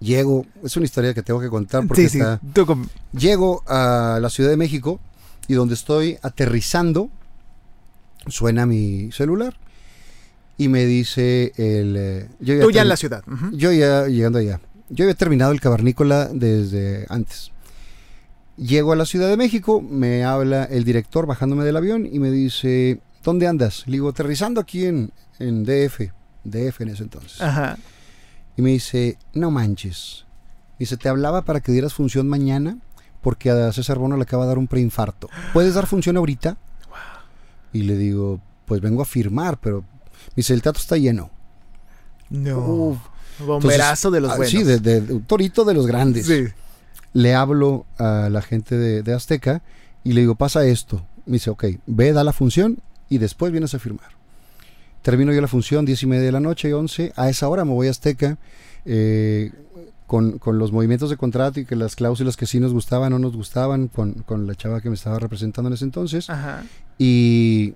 [0.00, 2.18] Llego, es una historia que tengo que contar porque Sí, sí.
[2.18, 2.40] está...
[2.66, 5.00] Com- Llego a la Ciudad de México
[5.48, 7.10] y donde estoy aterrizando,
[8.26, 9.56] suena mi celular
[10.58, 11.96] y me dice el...
[11.98, 13.22] eh, yo Tú ya en la ciudad.
[13.52, 14.60] Yo ya llegando allá.
[14.88, 17.52] Yo había terminado el cavernícola desde antes.
[18.56, 22.30] Llego a la Ciudad de México, me habla el director bajándome del avión y me
[22.30, 23.82] dice, ¿dónde andas?
[23.86, 25.10] Le digo, aterrizando aquí en,
[25.40, 26.12] en DF,
[26.44, 27.40] DF en ese entonces.
[27.42, 27.76] Ajá.
[28.56, 30.24] Y me dice, no manches.
[30.78, 32.78] Dice, te hablaba para que dieras función mañana
[33.20, 35.28] porque a César Bono le acaba de dar un preinfarto.
[35.52, 36.56] ¿Puedes dar función ahorita?
[37.72, 39.80] Y le digo, pues vengo a firmar, pero...
[39.80, 41.30] Me dice, el teatro está lleno.
[42.30, 42.58] No.
[42.58, 42.98] Uf.
[43.44, 44.50] Bomberazo de los ah, buenos.
[44.52, 46.26] Sí, de, de- de un torito de los grandes.
[46.26, 46.44] Sí.
[47.12, 49.62] Le hablo a la gente de, de Azteca
[50.04, 51.04] y le digo, pasa esto.
[51.26, 52.78] Me dice, ok, ve, da la función
[53.08, 54.10] y después vienes a firmar.
[55.02, 57.12] Termino yo la función, diez y media de la noche, 11.
[57.16, 58.38] A esa hora me voy a Azteca
[58.84, 59.52] eh,
[60.06, 63.18] con, con los movimientos de contrato y que las cláusulas que sí nos gustaban o
[63.18, 66.28] no nos gustaban con, con la chava que me estaba representando en ese entonces.
[66.28, 66.64] Ajá.
[66.98, 67.74] Y,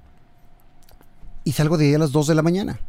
[1.44, 2.80] y salgo de ahí a las 2 de la mañana.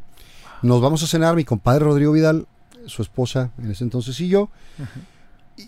[0.63, 2.47] Nos vamos a cenar mi compadre Rodrigo Vidal,
[2.87, 4.49] su esposa en ese entonces y yo.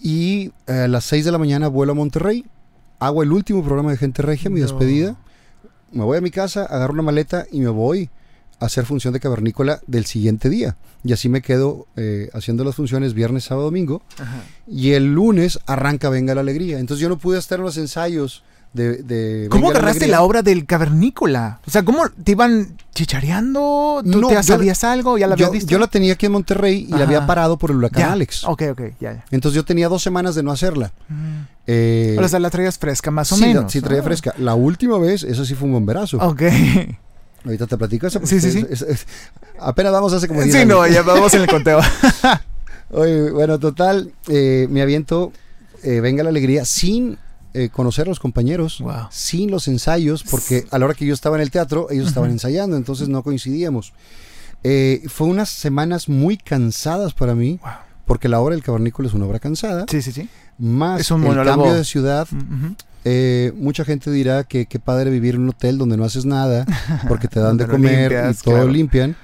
[0.02, 2.46] Y a las 6 de la mañana vuelo a Monterrey.
[3.00, 4.66] Hago el último programa de Gente Regia, mi No.
[4.68, 5.16] despedida.
[5.93, 8.10] Me voy a mi casa, agarro una maleta y me voy
[8.60, 10.75] a hacer función de cavernícola del siguiente día.
[11.03, 14.01] Y así me quedo eh, haciendo las funciones viernes, sábado, domingo.
[14.17, 14.43] Ajá.
[14.67, 16.79] Y el lunes arranca Venga la Alegría.
[16.79, 18.43] Entonces yo no pude estar en los ensayos
[18.74, 19.04] de...
[19.04, 21.60] de ¿Cómo agarraste la obra del cavernícola?
[21.68, 24.02] O sea, ¿cómo te iban chichareando?
[24.04, 25.18] ¿Tú No, te yo- sabías algo?
[25.18, 25.70] ¿Ya la habías yo, visto?
[25.72, 28.12] yo la tenía aquí en Monterrey y la había parado por el huracán Ya.
[28.14, 28.44] Alex.
[28.46, 29.26] Ok, ok, ya, ya.
[29.32, 30.92] Entonces yo tenía dos semanas de no hacerla.
[31.10, 31.42] Mm.
[31.68, 33.72] Eh, o sea, la traías fresca, más o sí, la- menos.
[33.72, 34.04] sí, traía Ah.
[34.04, 34.34] fresca.
[34.38, 36.18] La última vez, eso sí fue un bomberazo.
[36.18, 36.42] Ok.
[37.46, 38.20] Ahorita te platico eso.
[38.24, 38.66] Sí, sí, sí.
[38.70, 39.06] es- es-
[39.60, 40.78] apenas vamos hace como 10 Sí, años.
[40.78, 41.80] no, ya vamos en el conteo.
[42.92, 45.32] Oye, bueno, total, eh, me aviento
[45.84, 47.18] eh, Venga la Alegría sin
[47.54, 49.08] eh, conocer a los compañeros, Wow.
[49.12, 52.32] sin los ensayos, porque a la hora que yo estaba en el teatro, ellos estaban
[52.32, 53.94] ensayando, entonces no coincidíamos.
[54.63, 57.72] Eh, fue unas semanas muy cansadas para mí, Wow.
[58.06, 60.30] porque la obra del cavernícola es una obra cansada, Sí, sí, sí.
[60.58, 62.28] más Es un el cambio de ciudad.
[63.06, 66.66] Eh, mucha gente dirá que qué padre vivir en un hotel donde no haces nada,
[67.10, 68.70] porque te dan de comer limpias, y todo claro.
[68.72, 69.16] limpian,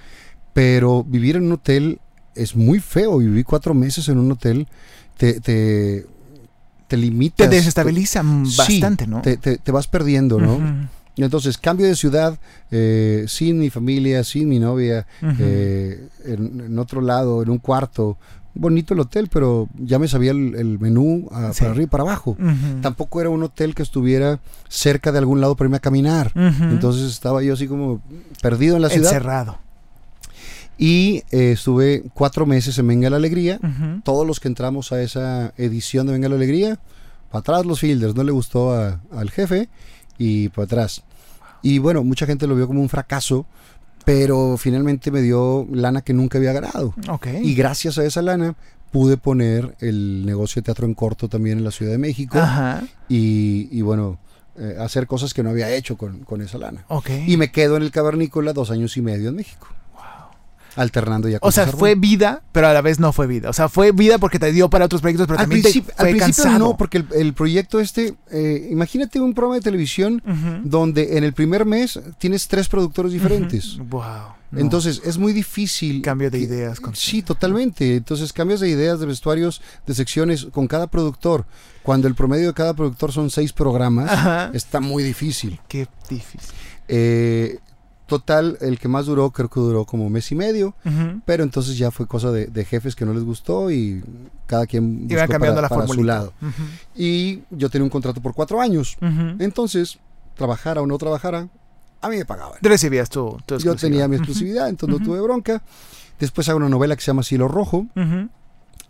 [0.54, 2.00] pero vivir en un hotel
[2.36, 3.18] es muy feo.
[3.20, 4.68] Viví cuatro meses en un hotel,
[5.18, 6.06] te, te,
[6.90, 7.50] te limitas.
[7.50, 9.22] Te desestabiliza Sí, bastante, ¿no?
[9.22, 10.60] Te, te- te vas perdiendo, ¿no?
[11.16, 12.38] Y Entonces, cambio de ciudad,
[12.72, 15.06] eh, sin mi familia, sin mi novia,
[15.40, 18.18] eh, en, en otro lado, en un cuarto.
[18.56, 21.60] Bonito el hotel, pero ya me sabía el, el menú ah, Sí.
[21.60, 22.36] para arriba y para abajo.
[22.82, 26.32] Tampoco era un hotel que estuviera cerca de algún lado para irme a caminar.
[26.36, 28.02] Entonces estaba yo así como
[28.42, 29.12] perdido en la ciudad.
[29.12, 29.58] Encerrado.
[30.82, 33.60] Y eh, estuve cuatro meses en Venga la Alegría.
[34.04, 36.80] Todos los que entramos a esa edición de Venga la Alegría,
[37.30, 39.68] para atrás los fielders, no le gustó a- al jefe
[40.18, 41.04] y para atrás.
[41.62, 43.46] Y bueno, mucha gente lo vio como un fracaso,
[44.06, 46.94] pero finalmente me dio lana que nunca había ganado.
[47.10, 47.28] Ok.
[47.44, 48.56] Y gracias a esa lana
[48.92, 52.40] pude poner el negocio de teatro en corto también en la Ciudad de México.
[52.40, 52.82] Ajá.
[53.10, 54.18] y, y bueno,
[54.58, 56.86] eh, hacer cosas que no había hecho con, con esa lana.
[57.28, 59.68] Y me quedo en el cavernícola dos años y medio en México.
[60.80, 63.50] Alternando ya con o sea, fue vida, pero a la vez no fue vida.
[63.50, 65.74] O sea, fue vida porque te dio para otros proyectos, pero Al también te al
[65.74, 66.60] fue principio cansado.
[66.60, 70.22] no, porque el, el proyecto este, eh, imagínate un programa de televisión
[70.64, 73.78] donde en el primer mes tienes tres productores diferentes.
[73.78, 74.02] Wow.
[74.52, 74.60] no.
[74.60, 76.02] Entonces es muy difícil.
[76.02, 76.80] Cambio de ideas.
[76.80, 77.98] con- Sí, totalmente.
[77.98, 81.46] Entonces cambios de ideas, de vestuarios, de secciones con cada productor.
[81.84, 84.52] Cuando el promedio de cada productor son seis programas, Ajá.
[84.54, 85.60] está muy difícil.
[85.68, 86.50] Qué difícil.
[86.88, 87.60] Eh,
[88.10, 90.76] total, el que más duró, creo que duró como mes y medio.
[91.26, 94.04] Pero entonces ya fue cosa de, de jefes que no les gustó y
[94.46, 96.34] cada quien buscó cambiando para, la para su lado.
[96.96, 98.98] Y yo tenía un contrato por cuatro años.
[99.40, 100.00] Entonces,
[100.36, 101.48] trabajara o no trabajara,
[102.02, 102.58] a mí me pagaban.
[102.62, 105.62] Recibías tu, tu Yo tenía mi exclusividad, entonces no tuve bronca.
[106.20, 107.88] Después hago una novela que se llama Cielo Rojo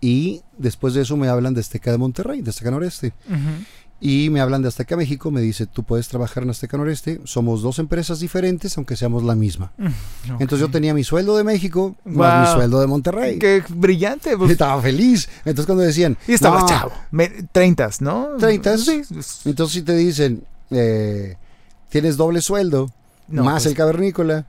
[0.01, 3.13] y después de eso me hablan de Azteca de Monterrey, de Azteca Noreste.
[4.01, 7.61] Y me hablan de Azteca México, me dice, tú puedes trabajar en Azteca Noreste, somos
[7.61, 9.73] dos empresas diferentes, aunque seamos la misma.
[10.39, 13.39] Entonces yo tenía mi sueldo de México más mi sueldo de Monterrey.
[13.39, 14.37] Qué brillante.
[14.37, 14.51] pues.
[14.59, 15.27] Estaba feliz.
[15.39, 16.67] Entonces cuando decían, Y estaba "No".
[16.67, 16.91] chavo.
[17.51, 18.29] Treintas, ¿no?
[18.39, 18.85] Treintas.
[18.85, 19.01] Sí.
[19.45, 21.35] Entonces si te dicen, eh,
[21.89, 22.89] tienes doble sueldo,
[23.27, 24.45] No, más pues, el cavernícola.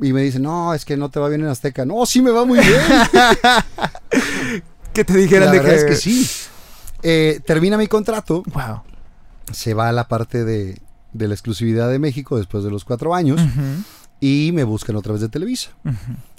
[0.00, 1.84] Y me dicen, no, es que no te va bien en Azteca.
[1.84, 2.80] No, sí me va muy bien.
[4.92, 5.74] Que te dijeran la de que...
[5.74, 6.28] es que sí.
[7.02, 8.82] Eh, termina mi contrato, Wow.
[9.52, 10.78] se va a la parte de,
[11.12, 13.40] de la exclusividad de México después de los cuatro años
[14.20, 15.70] y me buscan otra vez de Televisa.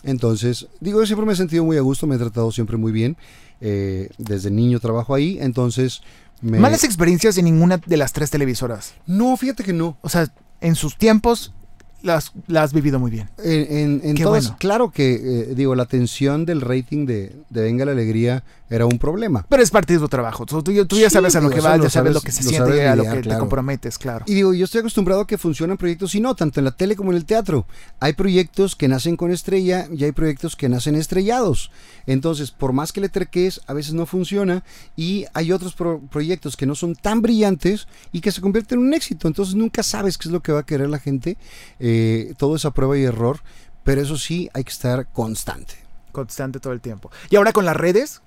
[0.04, 2.92] Entonces, digo, yo siempre me he sentido muy a gusto, me he tratado siempre muy
[2.92, 3.18] bien.
[3.60, 6.02] Eh, desde niño trabajo ahí, entonces...
[6.42, 6.58] Me...
[6.60, 8.96] Malas experiencias en ninguna de las tres televisoras.
[9.06, 9.98] No, fíjate que no.
[10.02, 10.28] O sea,
[10.60, 11.54] en sus tiempos
[12.02, 13.30] las, las has vivido muy bien.
[13.44, 14.58] En, en- en todas, bueno.
[14.60, 18.98] claro que, eh, digo, la tensión del rating de, de Venga la Alegría era un
[18.98, 19.46] problema.
[19.48, 20.46] Pero es parte de tu trabajo.
[20.48, 22.22] Tú, tú- tú ya Sí, sabes a lo digo, que vas, ya sabes, sabes- lo
[22.22, 23.40] que se lo siente, sabes a lo que te claro.
[23.42, 24.26] comprometes, claro.
[24.28, 26.96] Y digo, yo estoy acostumbrado a que funcionan proyectos y no, tanto en la tele
[26.96, 27.68] como en el teatro.
[28.00, 31.70] Hay proyectos que nacen con estrella y hay proyectos que nacen estrellados.
[32.08, 34.64] Entonces, por más que le terques, a veces no funciona
[34.96, 38.86] y hay otros pro- proyectos que no son tan brillantes y que se convierten en
[38.86, 39.28] un éxito.
[39.28, 41.38] Entonces, nunca sabes qué es lo que va a querer la gente.
[41.80, 43.40] Eh, todo es a prueba y error,
[43.84, 45.74] pero eso sí, hay que estar constante.
[46.12, 47.10] Constante todo el tiempo.
[47.30, 48.22] Y ahora con las redes,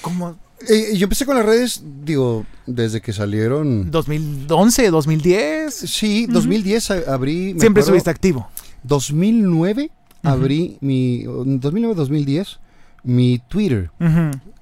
[0.00, 0.36] ¿cómo?
[0.68, 3.90] Eh, yo empecé con las redes, digo, desde que salieron...
[3.90, 5.74] 2011, 2010.
[5.74, 7.54] Sí, 2010 a- abrí...
[7.54, 8.48] me Siempre acuerdo- estuviste activo.
[8.82, 9.90] 2009
[10.22, 12.58] abrí mi 2009 2010
[13.04, 13.90] mi Twitter.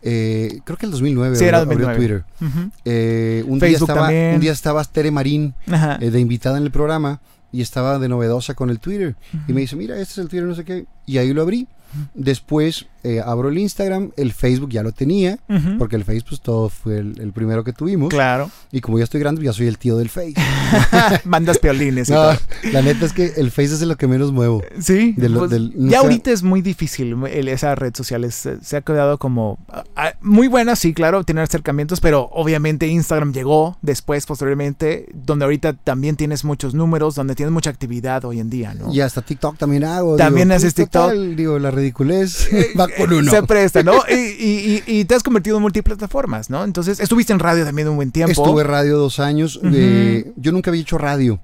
[0.03, 2.24] Eh, creo que el 2009 Sí, era abrió- abrió 2009.
[2.38, 2.70] Twitter.
[2.85, 5.55] Eh, un día estaba un día estaba Tere Marín
[6.01, 7.20] eh, de invitada en el programa
[7.51, 9.16] y estaba de novedosa con el Twitter
[9.48, 11.66] y me dice mira este es el Twitter no sé qué y ahí lo abrí
[12.14, 15.39] después eh, abro el Instagram el Facebook ya lo tenía
[15.79, 18.51] porque el Facebook pues, todo fue el, el primero que tuvimos Claro.
[18.73, 20.35] y como ya estoy grande ya soy el tío del Face
[21.25, 22.39] Mandas piolines y No, todo.
[22.73, 25.51] la neta es que el Face es lo que menos muevo Sí, De lo- pues,
[25.51, 28.25] del- no ya ahorita es muy difícil el- esa red social.
[28.25, 32.29] es- eh, se ha quedado como ah, ah, muy buena, sí, claro, tener acercamientos, pero
[32.33, 38.25] obviamente Instagram llegó después, posteriormente, donde ahorita también tienes muchos números, donde tienes mucha actividad
[38.25, 38.93] hoy en día, ¿no?
[38.93, 40.17] Y hasta TikTok también hago.
[40.17, 41.03] También digo, haces TikTok.
[41.11, 43.31] total, digo, la ridiculez va con uno.
[43.31, 43.92] Se presta, ¿no?
[44.09, 46.64] y, y- y- y te has convertido en multiplataformas, ¿no?
[46.64, 48.33] Entonces, estuviste en radio también un buen tiempo.
[48.33, 49.61] Estuve radio dos años.
[49.64, 51.40] Eh, yo nunca había hecho radio.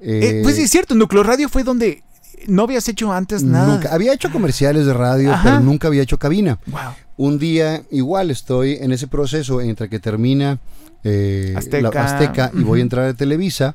[0.00, 2.02] Eh, Eh, pues sí, es cierto, Núcleo Radio fue donde
[2.48, 3.74] no habías hecho antes nada.
[3.74, 3.94] Nunca.
[3.94, 5.42] Había hecho comerciales de radio, Ajá.
[5.44, 6.58] pero nunca había hecho cabina.
[6.66, 6.80] Wow.
[7.16, 10.58] Un día igual estoy en ese proceso entre que termina
[11.02, 11.90] eh, Azteca.
[11.92, 13.74] la Azteca y voy a entrar a Televisa.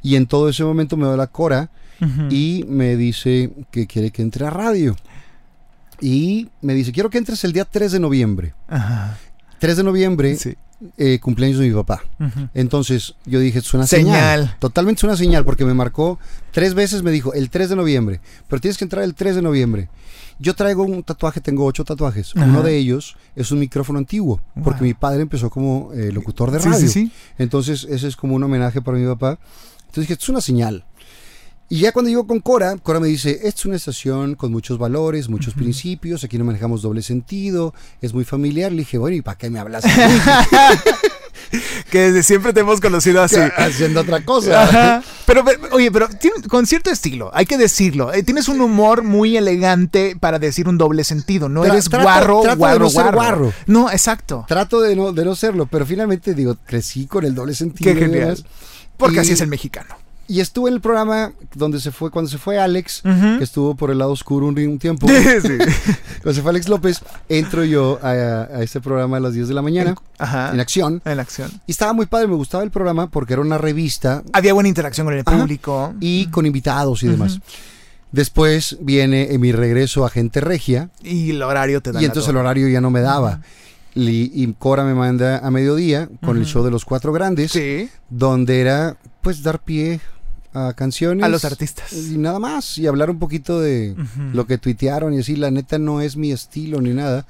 [0.00, 1.70] Y en todo ese momento me da la Cora
[2.30, 4.96] y me dice que quiere que entre a radio.
[6.02, 8.54] Y me dice, quiero que entres el día 3 de noviembre.
[8.68, 9.16] Ajá.
[9.60, 10.54] 3 de noviembre, Sí.
[10.98, 12.02] eh, cumpleaños de mi papá.
[12.54, 14.40] Entonces yo dije, es una Señal.
[14.40, 14.56] señal.
[14.58, 16.18] Totalmente es una señal porque me marcó
[16.50, 19.42] tres veces, me dijo, el 3 de noviembre, pero tienes que entrar el 3 de
[19.42, 19.88] noviembre.
[20.40, 22.34] Yo traigo un tatuaje, tengo ocho tatuajes.
[22.34, 26.58] Uno de ellos es un micrófono antiguo, porque mi padre empezó como eh, locutor de
[26.58, 26.78] radio.
[26.80, 27.12] sí, sí.
[27.38, 29.38] Entonces ese es como un homenaje para mi papá.
[29.82, 30.84] Entonces dije, es una señal.
[31.72, 34.76] Y ya cuando llego con Cora, Cora me dice, esta es una estación con muchos
[34.76, 38.70] valores, muchos principios, aquí no manejamos doble sentido, es muy familiar.
[38.72, 39.82] Le dije, bueno, ¿y para qué me hablas?
[41.90, 43.36] Que desde siempre te hemos conocido así.
[43.56, 44.62] Haciendo otra cosa.
[44.64, 45.02] Ajá.
[45.26, 48.12] Pero, pero, oye, pero tiene- con cierto estilo, hay que decirlo.
[48.12, 51.48] Eh, tienes un humor muy elegante para decir un doble sentido.
[51.48, 53.52] No eres trato- guarro, trato de guarro, no ser guarro.
[53.66, 54.44] No, exacto.
[54.48, 57.94] Trato de no, de no serlo, pero finalmente digo, crecí con el doble sentido.
[57.94, 58.44] Qué genial.
[58.98, 59.94] Porque Y- así es el mexicano.
[60.28, 63.90] Y estuve en el programa donde se fue, cuando se fue Alex, que estuvo por
[63.90, 65.06] el lado oscuro un, un tiempo.
[65.42, 65.48] Sí.
[66.22, 69.54] cuando se fue Alex López, entro yo a, a este programa a las 10 de
[69.54, 70.52] la mañana, Ajá.
[70.52, 71.02] en acción.
[71.04, 71.50] En acción.
[71.66, 75.06] Y estaba muy padre, me gustaba el programa porque era una revista Había buena interacción
[75.06, 75.36] con el Ajá.
[75.38, 75.92] público.
[76.00, 77.40] y con invitados y demás.
[78.12, 82.36] Después viene mi regreso a Gente Regia Y el horario te da y entonces el
[82.36, 83.40] horario ya no me daba.
[83.94, 88.60] Y Cora me manda a mediodía con el show de los cuatro grandes, Sí, donde
[88.60, 90.00] era pues dar pie
[90.54, 91.24] a canciones.
[91.24, 91.92] a los artistas.
[91.92, 93.94] Y nada más, y hablar un poquito de
[94.32, 97.26] lo que tuitearon y así, la neta no es mi estilo ni nada.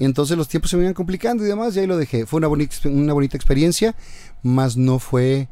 [0.00, 2.26] Y entonces los tiempos se me iban complicando y demás, y ahí lo dejé.
[2.26, 3.94] Fue una bonita, una bonita experiencia,
[4.42, 5.48] más no fue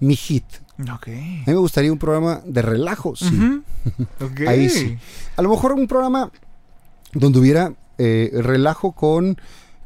[0.00, 0.44] mi hit.
[0.80, 1.08] Ok.
[1.08, 3.62] A mí me gustaría un programa de relajo, sí.
[4.46, 4.96] Ahí sí.
[5.36, 6.30] A lo mejor un programa
[7.12, 9.36] donde hubiera eh, relajo con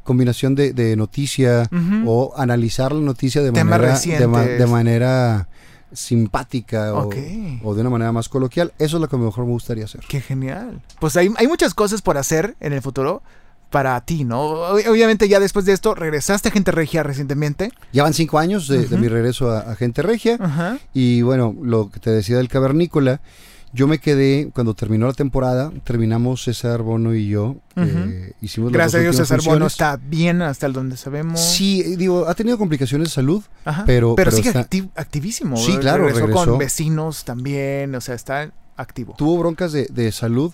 [0.05, 1.69] combinación de, de noticia
[2.05, 5.49] o analizar la noticia de Temas manera, de, ma- de manera
[5.91, 7.09] simpática o,
[7.63, 8.73] o de una manera más coloquial.
[8.79, 10.01] Eso es lo que mejor me gustaría hacer.
[10.07, 10.81] Qué genial.
[10.99, 13.21] Pues hay, hay muchas cosas por hacer en el futuro
[13.71, 14.73] para ti, ¿no?
[14.75, 17.71] Ob- Obviamente ya después de esto regresaste a Gente Regia recientemente.
[17.93, 20.37] Ya van cinco años de, mi regreso a, a Gente Regia.
[20.93, 23.19] Y bueno, lo que te decía del cavernícola,
[23.75, 28.77] yo me quedé, cuando terminó la temporada, terminamos César Bono y yo, eh, hicimos las
[28.77, 29.73] Gracias a Dios César Bono funciones.
[29.73, 31.39] está bien hasta el donde sabemos.
[31.41, 33.83] Sí, eh, digo, ha tenido complicaciones de salud, Ajá.
[33.85, 35.57] pero- pero, pero sigue está- acti- activísimo.
[35.57, 36.45] Sí, claro, Regresó, regresó.
[36.51, 39.13] con vecinos también, o sea, está activo.
[39.17, 40.53] tuvo broncas de, de salud,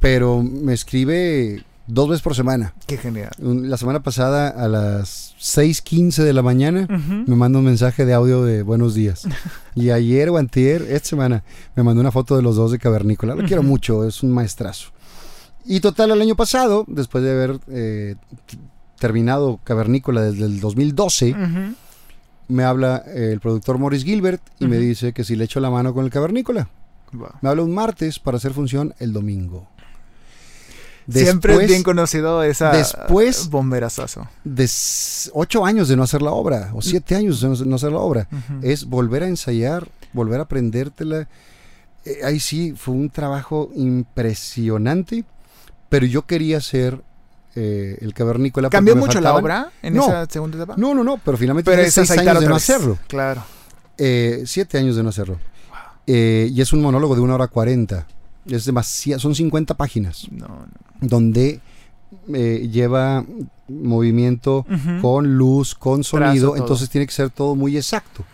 [0.00, 2.74] pero me escribe dos veces por semana.
[2.86, 3.30] Qué genial.
[3.38, 7.24] La semana pasada a las 6.15 de la mañana Ujú.
[7.26, 9.22] me manda un mensaje de audio de buenos días.
[9.74, 13.34] Y ayer o antier, esta semana, me mandó una foto de los dos de Cavernícola.
[13.34, 13.70] Lo quiero Ujú.
[13.70, 14.90] mucho, es un maestrazo.
[15.64, 18.16] Y total, el año pasado, después de haber eh,
[18.98, 21.74] terminado Cavernícola desde el 2012, Ujú.
[22.48, 25.70] me habla eh, el productor Morris Gilbert y me dice que si le echo la
[25.70, 26.68] mano con el Cavernícola.
[27.12, 27.28] Wow.
[27.42, 29.68] Me habla un martes para hacer función el domingo.
[31.10, 34.28] Siempre es Después bien conocido esa después- bomberazazo.
[34.44, 34.68] de
[35.32, 38.28] ocho años de no hacer la obra, o siete años de no- hacer la obra,
[38.62, 41.28] es volver a ensayar, volver a aprendértela.
[42.04, 45.24] Eh, ahí sí fue un trabajo impresionante,
[45.88, 47.00] pero yo quería ser
[47.54, 48.70] eh, el cavernícola.
[48.70, 50.04] ¿Cambió mucho la obra en No.
[50.06, 50.74] esa segunda etapa?
[50.78, 52.98] No, no, no, pero finalmente pero seis años de no hacerlo.
[53.08, 53.42] Claro.
[53.98, 55.38] Eh, siete años de no hacerlo.
[56.06, 58.06] Eh, y es un monólogo de una hora cuarenta.
[58.46, 60.66] Es demasiado, son 50 páginas, No, no.
[61.00, 61.60] donde
[62.34, 63.24] eh, lleva
[63.68, 64.66] movimiento
[65.00, 68.24] con luz, con sonido, entonces tiene que ser todo muy exacto.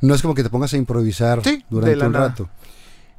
[0.00, 2.28] No es como que te pongas a improvisar Sí, durante un nada.
[2.28, 2.48] rato.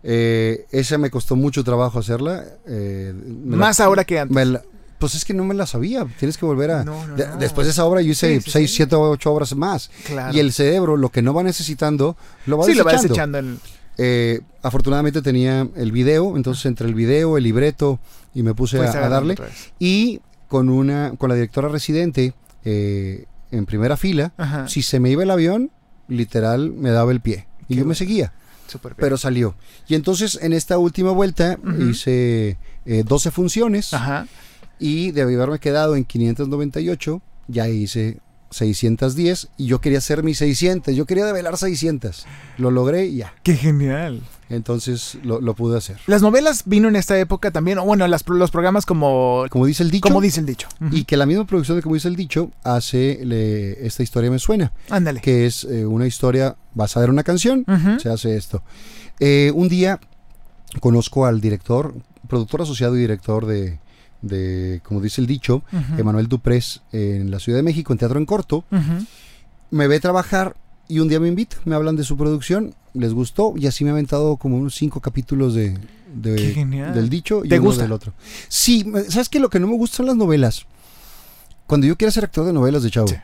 [0.03, 2.43] Eh, esa me costó mucho trabajo hacerla.
[2.67, 3.13] eh,
[3.45, 4.47] la- Más ahora que antes.
[4.47, 4.61] la-
[4.97, 6.05] pues es que no me la sabía.
[6.19, 6.83] Tienes que volver a.
[6.83, 7.37] No, no, de- no.
[7.37, 8.75] Después de esa obra yo hice Sí, sí, 6, sí.
[8.77, 9.89] 7, 8 obras más.
[10.05, 10.35] Claro.
[10.35, 13.37] Y el cerebro, lo que no va necesitando, lo va sí, lo vas desechando.
[13.37, 13.59] echando en...
[13.97, 17.99] Eh, afortunadamente tenía el video, entonces entre el video, el libreto,
[18.33, 19.35] y me puse pues, a- darle.
[19.79, 22.33] Y con una, con la directora residente
[22.65, 24.67] eh, en primera fila, Ajá.
[24.67, 25.71] si se me iba el avión,
[26.07, 27.47] literal me daba el pie.
[27.67, 28.33] Y yo me seguía,
[28.97, 29.55] pero salió.
[29.87, 34.27] Y entonces en esta última vuelta hice eh, 12 funciones Ajá.
[34.79, 38.19] y de haberme quedado en 598, ya hice
[38.51, 42.25] 610 y yo quería hacer mis 600, yo quería develar 600.
[42.57, 43.33] Lo logré y ya.
[43.43, 44.21] Qué genial.
[44.49, 45.97] Entonces lo, lo pude hacer.
[46.07, 49.45] Las novelas vino en esta época también, o bueno, las, los programas como...
[49.49, 50.67] Como dice el dicho, Como dice el dicho.
[50.91, 54.39] Y que la misma producción de Como dice el dicho hace le- esta historia me
[54.39, 55.21] suena, Ándale.
[55.21, 57.65] que es eh, una historia basada en una canción,
[58.01, 58.61] se hace esto.
[59.21, 59.99] Eh, un día
[60.81, 61.93] conozco al director,
[62.27, 63.79] productor asociado y director de,
[64.21, 65.99] de como dice el dicho, Ujú.
[65.99, 68.63] Emanuel Duprés en la Ciudad de México, en Teatro en Corto.
[69.71, 70.55] Me ve trabajar
[70.87, 73.91] y un día me invita, me hablan de su producción, les gustó y así me
[73.91, 75.77] ha aventado como unos cinco capítulos de,
[76.13, 77.83] del dicho y ¿Te uno gusta?
[77.83, 78.13] del otro.
[78.49, 79.39] Sí, ¿sabes qué?
[79.39, 80.65] Lo que no me gusta son las novelas.
[81.67, 83.15] Cuando yo quiero ser actor de novelas de chavo, Sí.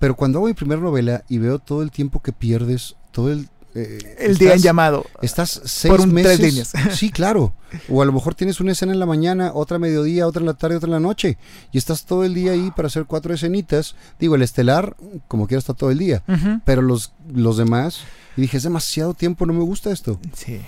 [0.00, 3.48] pero cuando hago mi primera novela y veo todo el tiempo que pierdes, todo el...
[3.76, 5.04] eh, El día en llamado.
[5.22, 6.40] Estás seis Por un- tres meses.
[6.40, 6.72] líneas.
[6.98, 7.52] Sí, claro.
[7.90, 10.46] O a lo mejor tienes una escena en la mañana, otra a mediodía, otra en
[10.46, 11.36] la tarde, otra en la noche.
[11.72, 13.94] Y estás todo el día ahí para hacer cuatro escenitas.
[14.18, 14.96] Digo, el estelar,
[15.28, 16.22] como quiera, está todo el día.
[16.64, 18.00] Pero los, los demás,
[18.36, 20.18] y dije, es demasiado tiempo, no me gusta esto.
[20.34, 20.60] Sí.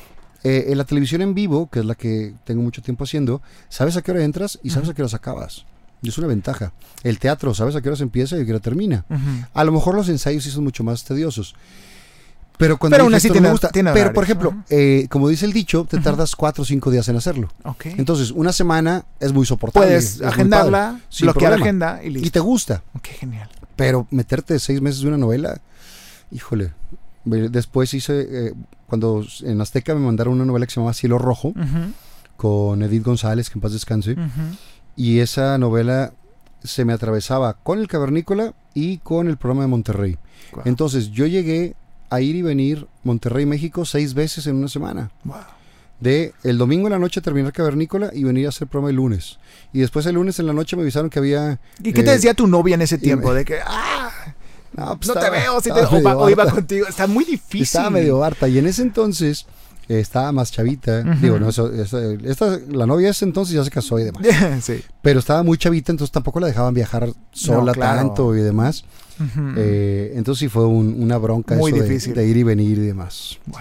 [0.44, 3.96] Eh, en la televisión en vivo, que es la que tengo mucho tiempo haciendo, sabes
[3.96, 5.64] a qué hora entras y sabes a qué horas acabas.
[6.00, 6.72] Y es una ventaja.
[7.02, 9.04] El teatro, sabes a qué horas empieza y a qué hora termina.
[9.52, 11.56] A lo mejor los ensayos sí son mucho más tediosos.
[12.58, 13.68] Pero cuando Pero aún así no tiene- me gusta.
[13.70, 17.08] tiene Pero por ejemplo, eh, como dice el dicho, te tardas cuatro o cinco días
[17.08, 17.48] en hacerlo.
[17.64, 17.86] Ok.
[17.86, 19.86] Entonces, una semana es muy soportable.
[19.88, 21.64] Puedes agendarla, bloquear problema.
[21.64, 22.30] agenda y Y listo.
[22.32, 22.82] te gusta.
[23.00, 23.48] Qué genial.
[23.76, 25.60] Pero meterte seis meses de una novela,
[26.32, 26.72] híjole.
[27.24, 28.54] Después hice, eh,
[28.88, 31.52] cuando en Azteca me mandaron una novela que se llamaba Cielo Rojo,
[32.36, 34.12] con Edith González, que en paz descanse.
[34.12, 34.56] ujú.
[34.96, 36.12] Y esa novela
[36.64, 40.18] se me atravesaba con el Cavernícola y con el programa de Monterrey.
[40.64, 41.76] Entonces yo llegué
[42.10, 45.10] a ir y venir Monterrey, México seis veces en una semana.
[45.24, 45.36] Wow.
[46.00, 49.38] De el domingo en la noche terminar Cavernícola y venir a hacer programa el lunes.
[49.72, 51.58] Y después el lunes en la noche me avisaron que había...
[51.82, 53.30] ¿Y qué te eh, decía tu novia en ese tiempo?
[53.30, 54.10] me- De que, ah,
[54.76, 56.54] No, pues no te veo, si te- o, o iba harta.
[56.54, 56.86] contigo.
[56.86, 57.62] Está muy difícil.
[57.62, 58.46] Estaba medio harta.
[58.48, 59.46] Y en ese entonces
[59.88, 61.02] eh, estaba más chavita.
[61.02, 64.22] Digo, no, eso- esta, la novia ese entonces ya se casó y demás.
[64.62, 64.82] sí.
[65.02, 67.98] Pero estaba muy chavita, entonces tampoco la dejaban viajar sola claro.
[67.98, 68.84] tanto y demás.
[69.56, 72.14] Eh, entonces sí fue un- una bronca Muy eso de- difícil.
[72.14, 73.38] De, ir y venir y demás.
[73.46, 73.60] Wow.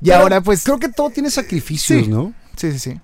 [0.00, 0.62] Y Pero ahora, pues.
[0.64, 2.08] Creo que todo tiene sacrificios, Sí.
[2.08, 2.32] ¿no?
[2.56, 3.00] Sí, sí, sí.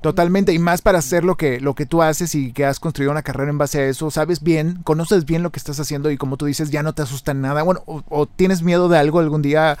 [0.00, 0.52] Totalmente.
[0.52, 3.22] Y más para hacer lo que, lo que tú haces y que has construido una
[3.22, 4.10] carrera en base a eso.
[4.10, 7.00] Sabes bien, conoces bien lo que estás haciendo y como tú dices, ya no te
[7.00, 7.62] asusta nada.
[7.62, 9.78] Bueno, o, o tienes miedo de algo algún día.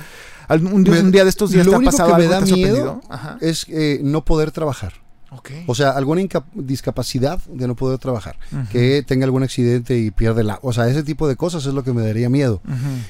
[0.92, 2.44] Me- un día de estos días lo te ha único pasado que me algo da
[2.46, 3.00] te miedo?
[3.08, 3.38] Ajá.
[3.40, 4.92] Es eh, no poder trabajar.
[5.30, 5.50] Ok.
[5.66, 6.20] O sea, alguna
[6.54, 8.36] discapacidad de no poder trabajar.
[8.70, 10.60] Que tenga algún accidente y pierde la...
[10.62, 12.62] O sea, ese tipo de cosas es lo que me daría miedo.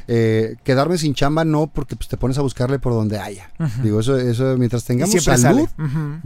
[0.08, 3.50] Eh, quedarme sin chamba no, porque pues, te pones a buscarle por donde haya.
[3.82, 5.68] Digo, eso, eso mientras tengamos salud,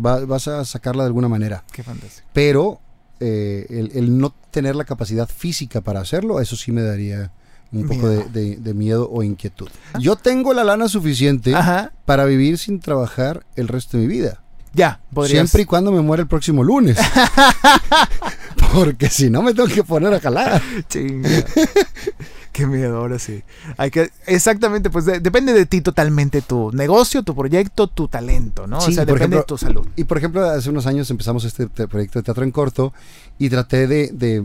[0.05, 1.65] va- vas a sacarla de alguna manera.
[1.73, 2.29] Qué fantástico.
[2.33, 2.81] Pero
[3.21, 7.33] eh, el, el no tener la capacidad física para hacerlo, eso sí me daría
[7.73, 8.29] un poco de, Miedo.
[8.33, 9.69] de- de miedo o inquietud.
[10.01, 11.93] Yo tengo la lana suficiente Ajá.
[12.05, 14.43] para vivir sin trabajar el resto de mi vida.
[14.75, 15.33] Ya, podrías.
[15.49, 16.97] Siempre y cuando me muera el próximo lunes.
[18.75, 20.61] Porque si no me tengo que poner a jalar.
[20.89, 21.29] Chinga.
[22.53, 23.43] Qué miedo, ahora sí.
[23.77, 28.67] Hay que, exactamente, pues de- depende de ti totalmente tu negocio, tu proyecto, tu talento,
[28.67, 28.81] ¿no?
[28.81, 29.87] Sí, o sea, depende ejemplo, de tu salud.
[29.95, 32.93] Y por ejemplo, hace unos años empezamos este te- proyecto de teatro en corto
[33.39, 34.45] y traté de, de,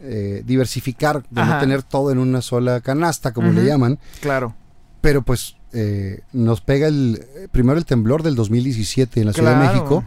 [0.00, 1.54] eh, diversificar, de Ajá.
[1.54, 3.98] no tener todo en una sola canasta, como le llaman.
[4.20, 4.54] Claro.
[5.00, 7.22] Pero pues eh, nos pega el
[7.52, 9.66] primero el temblor del 2017 en la Ciudad de.
[9.68, 10.04] México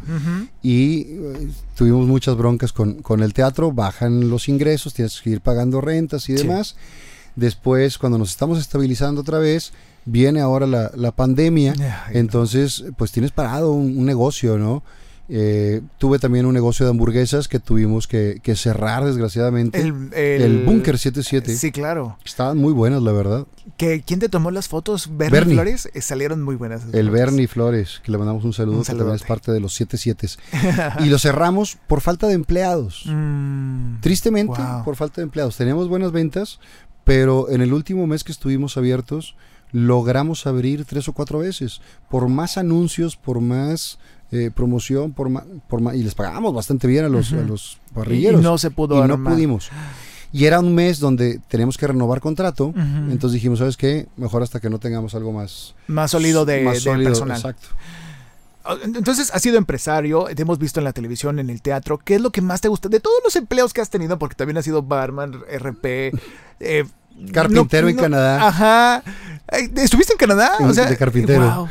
[0.62, 5.42] y eh, tuvimos muchas broncas con, con el teatro, bajan los ingresos, tienes que ir
[5.42, 6.44] pagando rentas y Sí.
[6.48, 6.76] demás.
[7.36, 9.72] Después, cuando nos estamos estabilizando otra vez,
[10.04, 11.74] viene ahora la, la pandemia.
[12.12, 14.84] Entonces, pues tienes parado un, un negocio, ¿no?
[15.34, 19.80] Eh, tuve también un negocio de hamburguesas que tuvimos que, que cerrar, desgraciadamente.
[19.80, 21.56] El, El, el, Bunker 77.
[21.56, 22.18] Sí, claro.
[22.26, 23.48] Estaban muy buenas, la verdad.
[23.78, 25.08] que ¿Quién te tomó las fotos?
[25.10, 25.56] Bernie, Bernie.
[25.56, 25.90] Flores.
[25.94, 26.84] Eh, salieron muy buenas.
[26.92, 27.12] El fotos.
[27.12, 30.28] Bernie Flores, que le mandamos un saludo, Un que también es parte de los 77
[31.00, 33.04] Y lo cerramos por falta de empleados.
[33.06, 34.84] Mm, Tristemente, wow.
[34.84, 35.56] por falta de empleados.
[35.56, 36.60] Teníamos buenas ventas,
[37.06, 39.38] pero en el último mes que estuvimos abiertos,
[39.72, 41.80] logramos abrir tres o cuatro veces.
[42.10, 43.98] Por más anuncios, por más
[44.32, 47.42] eh, promoción, por más, por más, y les pagábamos bastante bien a los, Ujú.
[47.42, 48.42] a los Y parrilleros.
[48.42, 49.70] no se pudo y no pudimos.
[50.34, 52.74] Y era un mes donde teníamos que renovar contrato.
[52.76, 54.08] Entonces dijimos, ¿sabes qué?
[54.16, 57.38] Mejor hasta que no tengamos algo más, Más sólido de, más de sólido, personal.
[57.38, 57.68] Exacto.
[58.64, 61.98] Ah, Entonces, has sido empresario, te hemos visto en la televisión, en el teatro.
[61.98, 62.88] ¿Qué es lo que más te gusta?
[62.90, 66.12] De todos los empleos que has tenido, porque también has sido barman, RP,
[66.60, 66.86] eh,
[67.34, 68.48] Carpintero en Canadá.
[68.48, 69.04] Ajá.
[69.52, 70.52] ¿Estuviste en Canadá?
[70.60, 71.56] En- de carpintero.
[71.56, 71.68] wow.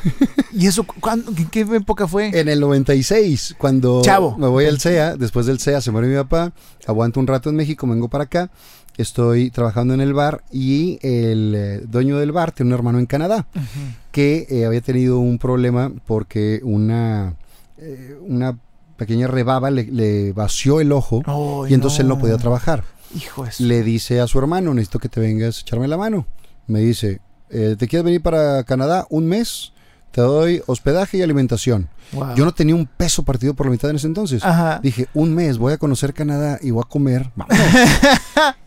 [0.52, 2.38] ¿Y eso cuándo- en qué época fue?
[2.38, 4.36] En el 96, cuando Chavo.
[4.36, 6.52] me voy al CEA, después del CEA se muere mi papá,
[6.86, 8.50] aguanto un rato en México, vengo para acá,
[8.98, 13.06] estoy trabajando en el bar y el eh, dueño del bar tiene un hermano en
[13.06, 13.46] Canadá
[14.12, 17.34] que eh, había tenido un problema porque una,
[17.78, 18.58] eh, una
[18.98, 21.22] pequeña rebaba le, le vació el ojo
[21.66, 22.84] y entonces él no podía trabajar.
[23.16, 25.96] Hijo de su- Le dice a su hermano, necesito que te vengas a echarme la
[25.96, 26.26] mano.
[26.66, 27.20] Me dice,
[27.50, 29.72] eh, ¿te quieres venir para Canadá un mes?
[30.10, 31.88] te doy hospedaje y alimentación.
[32.12, 32.34] Wow.
[32.34, 34.44] Yo no tenía un peso partido por la mitad en ese entonces.
[34.44, 34.80] Ajá.
[34.82, 37.30] Dije, un mes voy a conocer Canadá y voy a comer.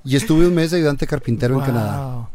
[0.05, 2.27] Y estuve un mes de ayudante carpintero en Canadá.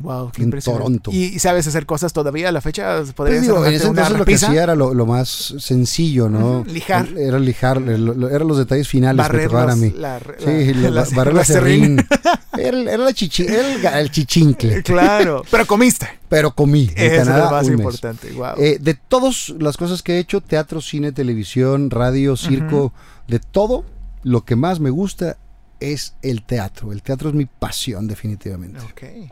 [0.00, 0.72] Wow, qué En.
[0.72, 1.10] Toronto.
[1.12, 2.96] ¿Y sabes hacer cosas todavía a la fecha?
[2.98, 6.64] Pues ¿Podrías digo, en ese entonces lo que hacía era lo, lo más sencillo, ¿no?
[6.66, 7.08] Lijar.
[7.18, 9.90] Era lijar, eran los detalles finales que Barrer tocaban a los- mí.
[9.96, 12.06] la- Sí, la- la- la- barrer la la serrín.
[12.58, 14.82] Era, el- era la chichi- era el, ga- el chichincle.
[14.84, 16.08] Claro, pero comiste.
[16.28, 18.32] Pero comí en Eso es lo más importante.
[18.32, 18.54] Wow.
[18.58, 22.92] Eh, de todas las cosas que he hecho, teatro, cine, televisión, radio, circo,
[23.28, 23.84] de todo,
[24.24, 25.36] lo que más me gusta
[25.78, 26.92] es el teatro.
[26.92, 28.80] El teatro es mi pasión, definitivamente.
[28.80, 29.30] ok.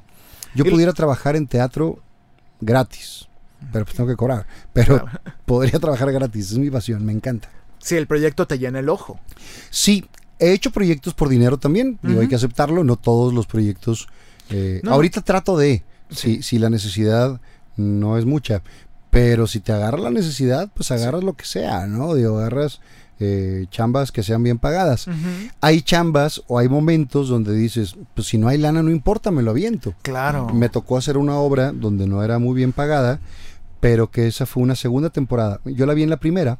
[0.54, 1.98] Yo pudiera trabajar en teatro
[2.60, 3.28] gratis,
[3.72, 4.46] pero pues tengo que cobrar.
[4.72, 5.20] Pero Claro.
[5.46, 7.48] podría trabajar gratis, es mi pasión, me encanta.
[7.78, 9.20] Sí, el proyecto te llena el ojo.
[9.70, 10.04] Sí,
[10.38, 14.08] he hecho proyectos por dinero también, digo, hay que aceptarlo, no todos los proyectos.
[14.50, 14.92] eh, No.
[14.92, 17.40] Ahorita trato de, si, si la necesidad
[17.76, 18.62] no es mucha,
[19.10, 22.14] pero si te agarra la necesidad, pues agarras lo que sea, ¿no?
[22.14, 22.80] Digo, agarras
[23.20, 25.06] eh, chambas que sean bien pagadas.
[25.60, 29.42] Hay chambas o hay momentos donde dices, pues si no hay lana no importa, me
[29.42, 29.94] lo aviento.
[30.02, 30.48] Claro.
[30.52, 33.20] Me tocó hacer una obra donde no era muy bien pagada,
[33.80, 35.60] pero que esa fue una segunda temporada.
[35.64, 36.58] Yo la vi en la primera,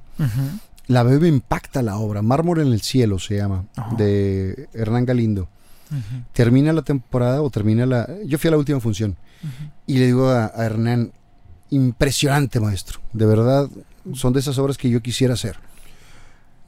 [0.87, 2.23] la veo me impacta la obra.
[2.23, 3.65] Mármol en el cielo se llama,
[3.97, 5.49] de Hernán Galindo.
[6.33, 8.09] Termina la temporada o termina la...
[8.27, 9.17] Yo fui a la última función
[9.87, 11.13] y le digo a, a Hernán,
[11.71, 13.69] impresionante maestro, de verdad
[14.15, 15.57] son de esas obras que yo quisiera hacer.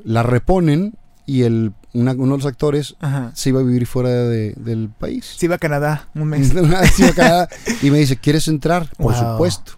[0.05, 0.95] La reponen
[1.27, 3.31] y el, una- uno de los actores Ajá.
[3.35, 5.35] se iba a vivir fuera de- del país.
[5.39, 6.53] Sí, iba a Canadá un mes.
[6.55, 7.49] Una vez iba a Canadá
[7.83, 8.89] y me dice, ¿quieres entrar?
[8.97, 9.33] Por Wow.
[9.33, 9.73] supuesto.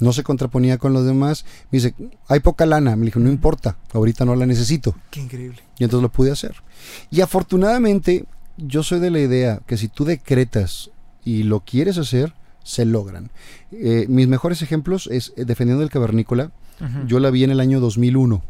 [0.00, 1.44] No se contraponía con los demás.
[1.70, 1.94] Me dice,
[2.28, 2.96] hay poca lana.
[2.96, 4.94] Me dijo, no importa, ahorita no la necesito.
[5.10, 5.62] Qué increíble.
[5.78, 6.56] Y entonces lo pude hacer.
[7.10, 8.24] Y afortunadamente,
[8.56, 10.90] yo soy de la idea que si tú decretas
[11.24, 13.30] y lo quieres hacer, se logran.
[13.70, 16.50] Eh, mis mejores ejemplos es eh, Defendiendo el Cavernícola.
[17.06, 18.42] Yo la vi en el año 2001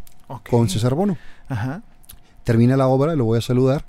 [0.50, 1.16] Con César Bono.
[1.48, 1.82] Ajá.
[2.44, 3.84] Termina la obra, lo voy a saludar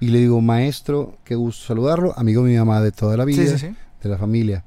[0.00, 3.42] y le digo, maestro, qué gusto saludarlo, amigo de mi mamá de toda la vida,
[3.42, 3.76] Sí, sí, sí.
[4.02, 4.64] de la familia.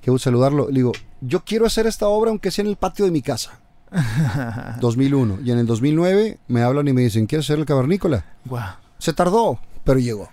[0.00, 0.68] Qué gusto saludarlo.
[0.68, 3.58] Le digo, yo quiero hacer esta obra aunque sea en el patio de mi casa.
[4.80, 5.38] 2001.
[5.44, 8.24] Y en el 2009 me hablan y me dicen, ¿quieres hacer el cavernícola?
[8.44, 8.74] Guau.
[8.98, 10.28] Se tardó, pero llegó.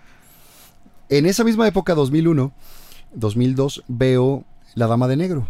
[1.09, 2.51] En esa misma época, 2001,
[3.13, 4.45] 2002, veo
[4.75, 5.49] La Dama de Negro.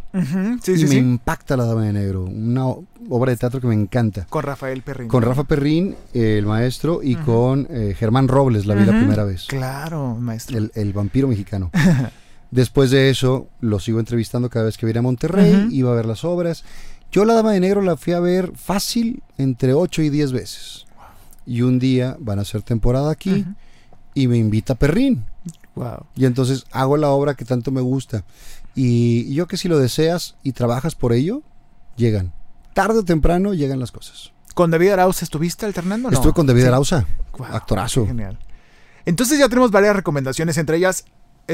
[0.62, 0.98] Sí, y sí, me sí.
[0.98, 2.66] impacta La Dama de Negro, una
[3.10, 4.26] obra de teatro que me encanta.
[4.30, 5.08] Con Rafael Perrín.
[5.08, 9.24] Con Rafa Perrín, eh, el maestro, y con eh, Germán Robles, la vi la primera
[9.24, 9.46] vez.
[9.48, 10.58] Claro, maestro.
[10.58, 11.72] El, el vampiro mexicano.
[12.52, 16.06] Después de eso, lo sigo entrevistando cada vez que viene a Monterrey, iba a ver
[16.06, 16.66] las obras.
[17.12, 20.86] Yo La Dama de Negro la fui a ver fácil entre 8 y 10 veces.
[21.46, 23.46] Y un día van a hacer temporada aquí
[24.14, 25.26] y me invita Perrín.
[25.76, 26.06] Wow.
[26.16, 28.24] Y entonces hago la obra que tanto me gusta.
[28.76, 31.44] Y yo que si lo deseas y trabajas por ello,
[31.96, 32.34] llegan.
[32.74, 34.32] Tarde o temprano llegan las cosas.
[34.54, 36.10] ¿Con David Arauz estuviste alternando?
[36.10, 36.16] No?
[36.16, 36.68] Estuve con David Sí.
[36.68, 37.06] Arauza,
[37.52, 38.06] actorazo.
[38.06, 38.40] Genial.
[39.06, 41.06] Entonces ya tenemos varias recomendaciones, entre ellas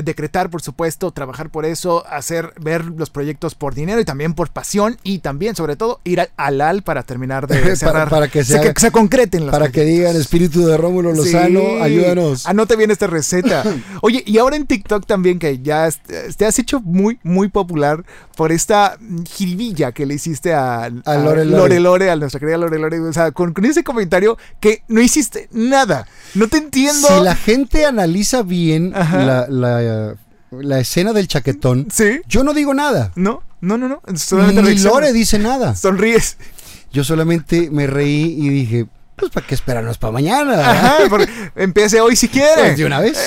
[0.04, 4.50] decretar, por supuesto, trabajar por eso, hacer ver los proyectos por dinero y también por
[4.50, 8.10] pasión y también, sobre todo, ir al halal para terminar de Para- cerrar.
[8.10, 11.14] para que O se haga- que se concreten los Para que digan, espíritu de Rómulo
[11.14, 11.80] Lozano, Sí.
[11.82, 12.46] ayúdanos.
[12.46, 13.64] Anote bien esta receta.
[14.02, 15.90] Oye, y ahora en TikTok también, que ya
[16.38, 18.04] te has hecho muy, muy popular
[18.36, 18.98] por esta
[19.32, 21.46] jiribilla que le hiciste a, a Lore Lore.
[21.46, 23.00] Lore Lore, a nuestra querida Lore Lore.
[23.00, 26.08] O sea, con, con ese comentario que no hiciste nada.
[26.36, 27.08] No te entiendo.
[27.08, 29.24] Si la gente analiza bien Ajá.
[29.24, 29.48] la,
[29.88, 30.16] la-
[30.52, 32.22] la escena del chaquetón, Sí.
[32.28, 33.12] yo no digo nada.
[33.16, 34.02] No, no, no, no.
[34.16, 34.80] Solamente Ni.
[34.80, 35.76] Lore dice nada.
[35.76, 36.38] Sonríes.
[36.92, 38.86] Yo solamente me reí y dije,
[39.18, 40.72] pues para qué esperarnos para mañana.
[40.72, 40.98] Ajá,
[41.56, 42.62] empiece hoy si quiere.
[42.62, 43.18] Pues, de una vez.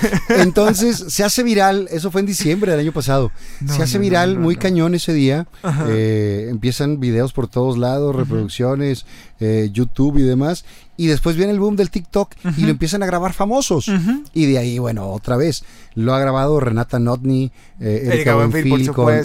[0.28, 3.30] Entonces se hace viral, eso fue en diciembre del año pasado.
[3.60, 4.60] No, se hace no, viral no, muy no.
[4.60, 5.46] cañón ese día.
[5.88, 9.06] Eh, empiezan videos por todos lados, reproducciones,
[9.40, 10.64] eh, YouTube y demás.
[10.96, 13.90] Y después viene el boom del TikTok y lo empiezan a grabar famosos.
[14.32, 15.62] Y de ahí, bueno, otra vez.
[15.94, 18.34] Lo ha grabado Renata Notni, eh, Erika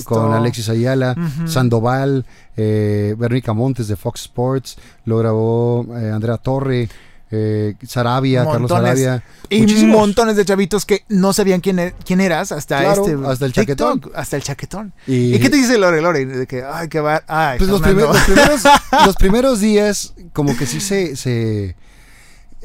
[0.04, 1.16] con, Alexis Ayala.
[1.46, 2.26] Sandoval,
[2.58, 4.78] eh, Verónica Montes de Fox Sports.
[5.06, 6.90] Lo grabó eh, Andrea Torre,
[7.32, 9.00] eh, Sarabia, Carlos Montones.
[9.00, 9.24] Sarabia.
[9.50, 9.98] Y Muchísimos.
[9.98, 13.54] montones de chavitos que no sabían quién, e- quién eras hasta Claro, este hasta el
[13.54, 14.12] TikTok, chaquetón.
[14.16, 14.94] hasta el chaquetón.
[15.08, 16.26] Y- ¿Y, qué te dice Lore Lore?
[16.26, 17.24] De que, ay, que va.
[17.28, 18.62] Ay, Pues los, primer- los primeros,
[19.06, 21.76] los primeros días, como que sí se, se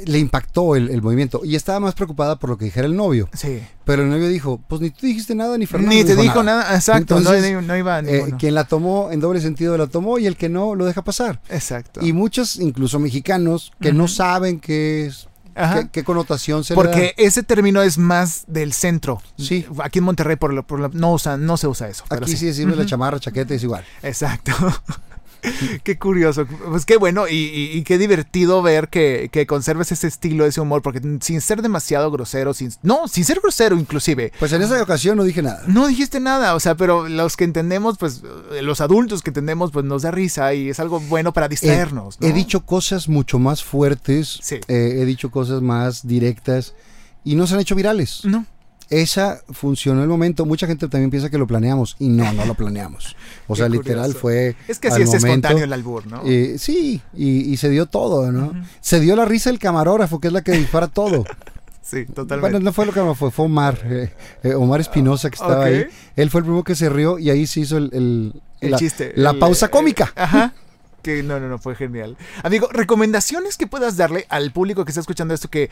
[0.04, 1.40] le impactó el, el movimiento.
[1.44, 3.28] Y estaba más preocupada por lo que dijera el novio.
[3.32, 3.60] Sí.
[3.84, 6.74] Pero el novio dijo, pues ni tú dijiste nada, ni Fernando Ni te dijo nada.
[6.74, 7.18] Exacto.
[7.18, 10.26] Entonces, no, no iba a Eh, quien la tomó en doble sentido la tomó y
[10.26, 11.40] el que no lo deja pasar.
[11.48, 12.00] Exacto.
[12.04, 15.28] Y muchos, incluso mexicanos, que no saben que es.
[15.54, 19.22] ¿Qué, qué connotación se le Porque ese término es más del centro.
[19.38, 19.64] Sí.
[19.82, 22.04] Aquí en Monterrey por lo- por lo- no, usa, no se usa eso.
[22.10, 22.52] Aquí sí.
[22.52, 23.82] sí la chamarra, chaqueta, es igual.
[24.02, 24.52] Exacto.
[25.84, 26.46] qué curioso.
[26.46, 30.60] Pues qué bueno y, y- y qué divertido ver que, que conserves ese estilo, ese
[30.60, 34.32] humor, porque sin ser demasiado grosero, sin, no, sin ser grosero inclusive.
[34.38, 35.62] Pues en esa ocasión no dije nada.
[35.66, 38.22] No dijiste nada, o sea, pero los que entendemos, pues
[38.52, 42.20] eh, los adultos que entendemos, pues nos da risa y es algo bueno para distraernos.
[42.20, 42.26] ¿no?
[42.26, 44.56] He dicho cosas mucho más fuertes, Sí.
[44.68, 46.74] eh, he dicho cosas más directas
[47.24, 48.20] y no se han hecho virales.
[48.24, 48.46] No.
[48.88, 50.46] Esa funcionó el momento.
[50.46, 53.16] Mucha gente también piensa que lo planeamos y no, no lo planeamos.
[53.48, 54.56] O sea, literal fue.
[54.66, 55.26] Es que así es momento.
[55.28, 56.20] espontáneo el albur, ¿no?
[56.24, 58.52] Eh, sí, y, y se dio todo, ¿no?
[58.80, 61.24] Se dio la risa el camarógrafo, que es la que dispara todo.
[61.82, 62.40] sí, totalmente.
[62.40, 64.12] Bueno, no fue lo que fue, fue Omar, eh,
[64.42, 65.86] eh, Omar Espinosa que estaba ahí.
[66.16, 68.78] Él fue el primero que se rió y ahí se hizo el, el- el la,
[68.78, 69.12] chiste.
[69.14, 70.12] la el, pausa cómica.
[70.16, 70.52] Ajá.
[71.06, 72.16] Que no, no, no, fue genial.
[72.42, 75.70] Amigo, recomendaciones que puedas darle al público que está escuchando esto que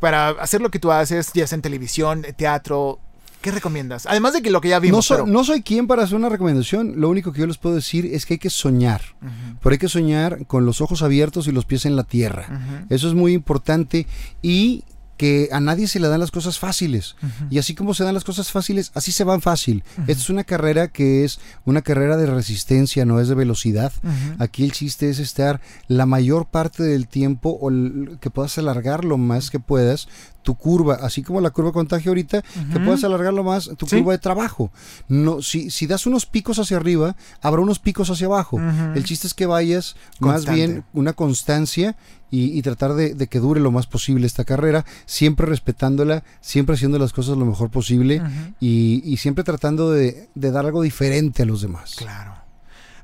[0.00, 2.98] para hacer lo que tú haces, ya sea en televisión, teatro,
[3.40, 4.06] ¿qué recomiendas?
[4.06, 4.96] Además de que lo que ya vimos.
[4.98, 6.94] No soy, pero- no soy quien para hacer una recomendación.
[7.00, 9.02] Lo único que yo les puedo decir es que hay que soñar.
[9.22, 12.48] Ujú, Pero hay que soñar con los ojos abiertos y los pies en la tierra.
[12.90, 14.08] Eso es muy importante
[14.42, 14.82] y
[15.22, 17.14] que a nadie se le dan las cosas fáciles.
[17.48, 19.84] Y así como se dan las cosas fáciles, así se van fácil.
[20.08, 23.92] Esta es una carrera que es una carrera de resistencia, no es de velocidad.
[24.40, 27.70] Aquí el chiste es estar la mayor parte del tiempo o
[28.18, 30.08] que puedas alargar lo más que puedas
[30.42, 33.86] tu curva, así como la curva de contagio ahorita, que puedas alargar lo más tu
[33.86, 33.96] Sí.
[33.98, 34.70] curva de trabajo.
[35.08, 38.60] No, si, si das unos picos hacia arriba, habrá unos picos hacia abajo.
[38.94, 41.96] El chiste es que vayas más bien una constancia
[42.30, 46.74] y, y tratar de, de que dure lo más posible esta carrera, siempre respetándola, siempre
[46.76, 48.22] haciendo las cosas lo mejor posible
[48.58, 51.94] y, y siempre tratando de, de dar algo diferente a los demás.
[51.96, 52.41] Claro.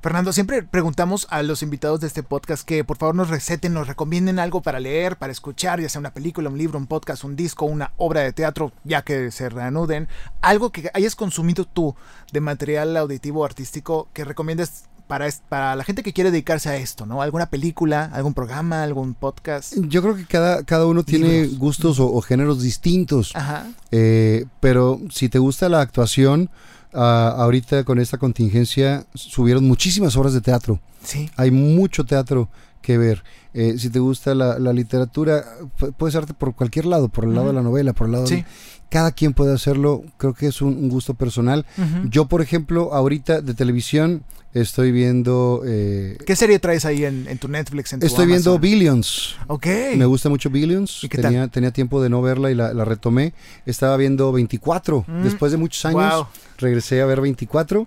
[0.00, 3.88] Fernando, siempre preguntamos a los invitados de este podcast que por favor nos receten, nos
[3.88, 7.34] recomienden algo para leer, para escuchar, ya sea una película, un libro, un podcast, un
[7.34, 10.06] disco, una obra de teatro, ya que se reanuden,
[10.40, 11.96] algo que hayas consumido tú
[12.32, 16.76] de material auditivo o artístico que recomiendes para, para la gente que quiere dedicarse a
[16.76, 17.20] esto, ¿no?
[17.22, 19.74] ¿Alguna película, algún programa, algún podcast?
[19.78, 21.58] Yo creo que cada, cada uno tiene Libros.
[21.58, 23.66] gustos o, o géneros distintos, Ajá.
[23.90, 26.50] eh, pero si te gusta la actuación,
[26.94, 30.80] ah, ahorita con esta contingencia subieron muchísimas obras de teatro.
[31.02, 31.30] Sí.
[31.36, 32.48] Hay mucho teatro
[32.82, 33.22] que ver.
[33.54, 35.44] Eh, si te gusta la, la literatura,
[35.78, 38.26] pu- puedes arte por cualquier lado, por el lado de la novela, por el lado
[38.26, 38.36] Sí.
[38.36, 38.44] de...
[38.90, 41.66] Cada quien puede hacerlo, creo que es un, un gusto personal.
[42.10, 44.22] Yo, por ejemplo, ahorita de televisión
[44.54, 45.62] estoy viendo...
[45.66, 47.92] eh, ¿Qué serie traes ahí en, en tu Netflix?
[47.92, 48.58] En tu estoy viendo?
[48.58, 49.36] Billions.
[49.46, 49.66] Ok.
[49.96, 51.04] Me gusta mucho Billions.
[51.04, 53.34] ¿Y qué tenía, tenía tiempo de no verla y la, la retomé.
[53.66, 55.04] Estaba viendo 24.
[55.06, 55.22] Mm.
[55.22, 56.26] Después de muchos años Wow.
[56.56, 57.86] regresé a ver 24.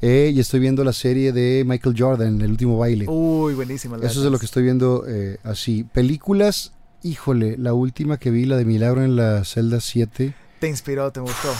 [0.00, 3.04] eh, y estoy viendo la serie de Michael Jordan, El último baile.
[3.06, 3.96] Uy, buenísima.
[3.98, 5.84] Eso es de lo que estoy viendo eh, así.
[5.92, 6.72] Películas,
[7.02, 10.34] híjole, la última que vi, la de Milagro en la celda 7.
[10.60, 11.52] Te inspiró, te gustó.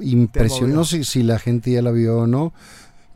[0.00, 0.76] Impresionante.
[0.76, 2.52] No sé si la gente ya la vio o no.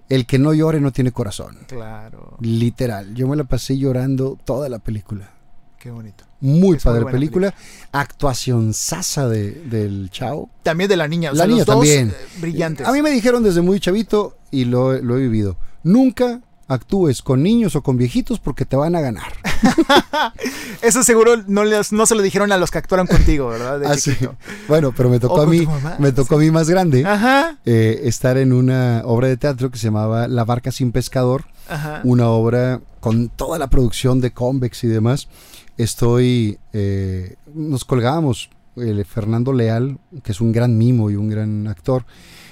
[0.09, 1.59] El que no llore no tiene corazón.
[1.69, 2.37] Claro.
[2.41, 3.15] Literal.
[3.15, 5.31] Yo me la pasé llorando toda la película.
[5.79, 6.25] Qué bonito.
[6.41, 7.55] Muy Es muy padre buena película.
[7.93, 10.51] Actuación sasa de, del chao.
[10.63, 11.31] También de la niña.
[11.31, 12.09] O La sea, niña los dos también.
[12.11, 12.87] eh, brillantes.
[12.87, 15.57] A mí me dijeron desde muy chavito y lo, lo he vivido.
[15.83, 16.41] Nunca
[16.71, 19.33] actúes con niños o con viejitos porque te van a ganar.
[20.83, 23.81] Eso seguro no, les- no se lo dijeron a los que actuaron contigo, ¿verdad?
[23.81, 24.13] De Así.
[24.13, 24.37] chiquito.
[24.69, 25.67] Bueno, pero me tocó a mí,
[25.99, 27.59] me tocó a mí más grande Ajá.
[27.65, 32.01] eh, estar en una obra de teatro que se llamaba La barca sin pescador, Ajá.
[32.05, 35.29] una obra con toda la producción de Convex y demás.
[35.77, 41.67] Estoy, eh, nos colgábamos, el Fernando Leal, que es un gran mimo y un gran
[41.69, 42.05] actor,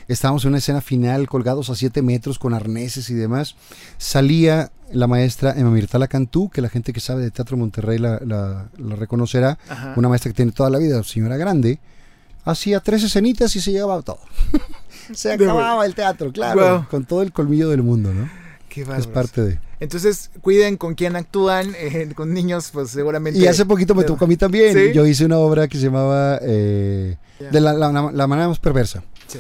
[0.09, 3.55] estábamos en una escena final colgados a 7 metros con arneses y demás.
[3.99, 8.21] Salía la maestra Emma Mirtala Cantú, que la gente que sabe de Teatro Monterrey la,
[8.25, 9.95] la- la reconocerá, Ajá.
[9.97, 11.79] una maestra que tiene toda la vida, señora grande,
[12.45, 14.21] hacía tres escenitas y se llegaba todo.
[15.13, 18.29] se acababa el teatro, claro, con todo el colmillo del mundo, ¿no?
[18.69, 19.59] Qué Es parte de...
[19.81, 21.73] Entonces, cuiden con quién actúan.
[21.79, 23.39] eh, con niños, pues seguramente.
[23.41, 24.75] Y hace poquito me tocó a mí también.
[24.75, 24.93] ¿Sí?
[24.93, 27.17] Yo hice una obra que se llamaba eh.
[27.39, 29.03] De la, la- la manera más perversa.
[29.29, 29.39] Sí.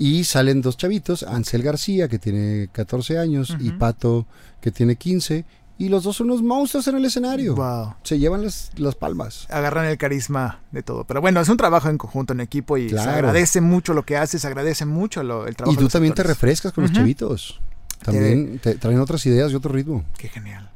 [0.00, 3.70] Y salen dos chavitos, Ansel García, que tiene 14 años, y.
[3.72, 4.26] Pato,
[4.62, 5.44] que tiene 15.
[5.76, 7.54] Y los dos son unos monstruos en el escenario.
[7.54, 7.94] Wow.
[8.02, 9.46] Se llevan las, las palmas.
[9.50, 11.04] Agarran el carisma de todo.
[11.04, 14.16] Pero bueno, es un trabajo en conjunto, en equipo y se agradece mucho lo que
[14.16, 15.72] haces, se agradece mucho lo- el trabajo.
[15.72, 17.60] Y de tú los también te refrescas con los chavitos.
[18.02, 20.04] También te traen otras ideas y otro ritmo.
[20.16, 20.70] Qué genial.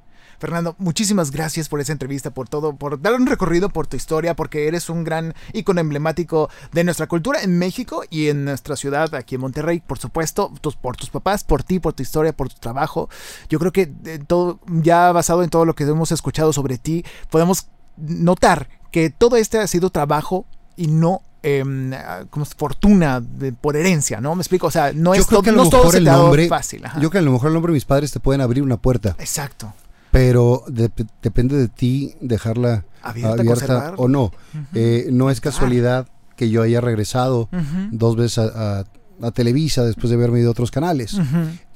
[0.45, 4.37] Fernando, muchísimas gracias por esa entrevista, por todo, por dar un recorrido por tu historia,
[4.37, 9.15] porque eres un gran icono emblemático de nuestra cultura en México y en nuestra ciudad,
[9.15, 12.51] aquí en Monterrey, por supuesto, tus, por tus papás, por ti, por tu historia, por
[12.51, 13.09] tu trabajo.
[13.49, 17.07] Yo creo que eh, todo, ya basado en todo lo que hemos escuchado sobre ti,
[17.31, 20.45] podemos notar que todo este ha sido trabajo
[20.77, 21.91] y no em,
[22.29, 24.35] como fortuna de, por herencia, ¿no?
[24.35, 26.05] Me explico, o sea, no es, creo que a lo no todo mejor se el
[26.05, 26.85] nombre- fácil.
[26.85, 26.95] ajá.
[27.01, 28.77] Yo creo que a lo mejor el nombre de mis padres te pueden abrir una
[28.77, 29.73] puerta, Exacto.
[30.15, 30.91] Pero de-
[31.23, 34.31] depende de ti dejarla Abierta, o no.
[34.73, 36.07] Eh, no es casualidad
[36.37, 37.49] que yo haya regresado
[37.91, 38.85] dos veces a, a-
[39.23, 41.17] a Televisa después de haberme ido a otros canales.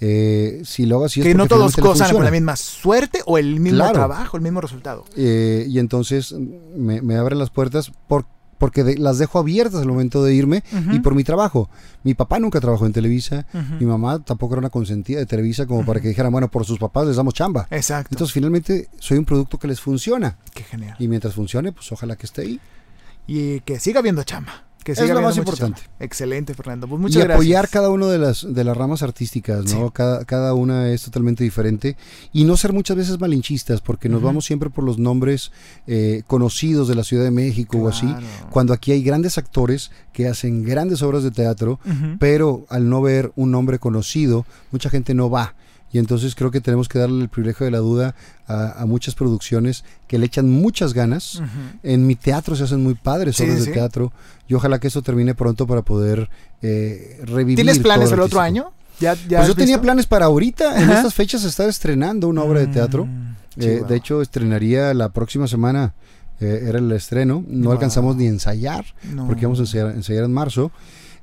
[0.00, 3.38] Eh, si lo hago así es Que no todos gozan con la misma suerte o
[3.38, 3.92] el mismo Claro.
[3.94, 5.04] trabajo, el mismo resultado.
[5.16, 6.34] Eh, y entonces
[6.76, 8.26] me, me abren las puertas por-
[8.58, 11.70] porque de- las dejo abiertas al momento de irme y por mi trabajo.
[12.04, 13.46] Mi papá nunca trabajó en Televisa,
[13.80, 16.78] mi mamá tampoco era una consentida de Televisa como para que dijeran, bueno, por sus
[16.78, 17.66] papás les damos chamba.
[17.70, 18.08] Exacto.
[18.14, 20.96] Entonces finalmente soy un producto que les funciona Qué genial.
[20.98, 22.60] y mientras funcione, pues ojalá que esté ahí.
[23.26, 24.64] Y que siga habiendo chamba.
[24.94, 25.82] Que Es lo más importante.
[26.00, 26.88] Excelente, Fernando.
[26.88, 27.70] Pues y muchas apoyar gracias.
[27.70, 29.86] cada una de las, de las ramas artísticas, ¿no?
[29.86, 29.92] Sí.
[29.92, 31.98] Cada, cada una es totalmente diferente
[32.32, 35.52] y no ser muchas veces malinchistas porque nos vamos siempre por los nombres
[35.86, 38.06] eh, conocidos de la Ciudad de México o así,
[38.48, 41.78] cuando aquí hay grandes actores que hacen grandes obras de teatro,
[42.18, 45.54] pero al no ver un nombre conocido, mucha gente no va.
[45.92, 48.14] Y entonces creo que tenemos que darle el privilegio de la duda
[48.46, 51.42] a, a muchas producciones que le echan muchas ganas.
[51.82, 54.12] En mi teatro se hacen muy padres Sí, obras sí, de teatro
[54.48, 56.28] y ojalá que eso termine pronto para poder
[56.60, 57.56] eh, revivir.
[57.56, 58.72] ¿Tienes planes el otro año?
[59.00, 62.60] ¿Ya, ya Pues yo tenía planes para ahorita, en estas fechas estar estrenando una obra
[62.60, 63.06] de teatro.
[63.06, 63.88] Mm, Eh, chihuahua.
[63.88, 65.94] de hecho, estrenaría la próxima semana,
[66.40, 67.42] eh, era el estreno.
[67.48, 67.72] No Wow.
[67.72, 68.84] alcanzamos ni a ensayar,
[69.14, 69.26] No.
[69.26, 70.70] porque vamos a ensayar, ensayar en marzo.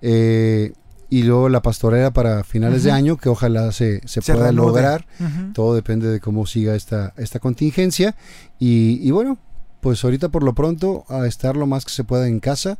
[0.01, 0.73] Eh,
[1.19, 4.65] y luego la pastorela para finales de año, que ojalá se, se Se pueda reanude.
[4.67, 5.05] lograr.
[5.53, 8.15] Todo depende de cómo siga esta, esta contingencia.
[8.59, 9.37] Y, y bueno,
[9.81, 12.77] pues ahorita por lo pronto a estar lo más que se pueda en casa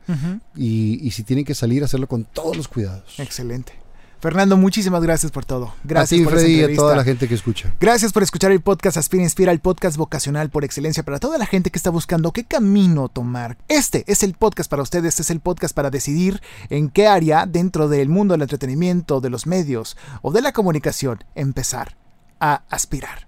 [0.56, 3.20] y, y si tienen que salir, hacerlo con todos los cuidados.
[3.20, 3.74] Excelente.
[4.26, 5.76] Fernando, muchísimas gracias por todo.
[5.84, 7.76] Gracias a ti, por esa Freddy, y a toda la gente que escucha.
[7.80, 11.46] Gracias por escuchar el podcast Aspira Inspira, el podcast vocacional por excelencia para toda la
[11.46, 13.56] gente que está buscando qué camino tomar.
[13.68, 17.46] Este es el podcast para ustedes, este es el podcast para decidir en qué área
[17.46, 21.96] dentro del mundo del entretenimiento, de los medios o de la comunicación empezar
[22.40, 23.28] a aspirar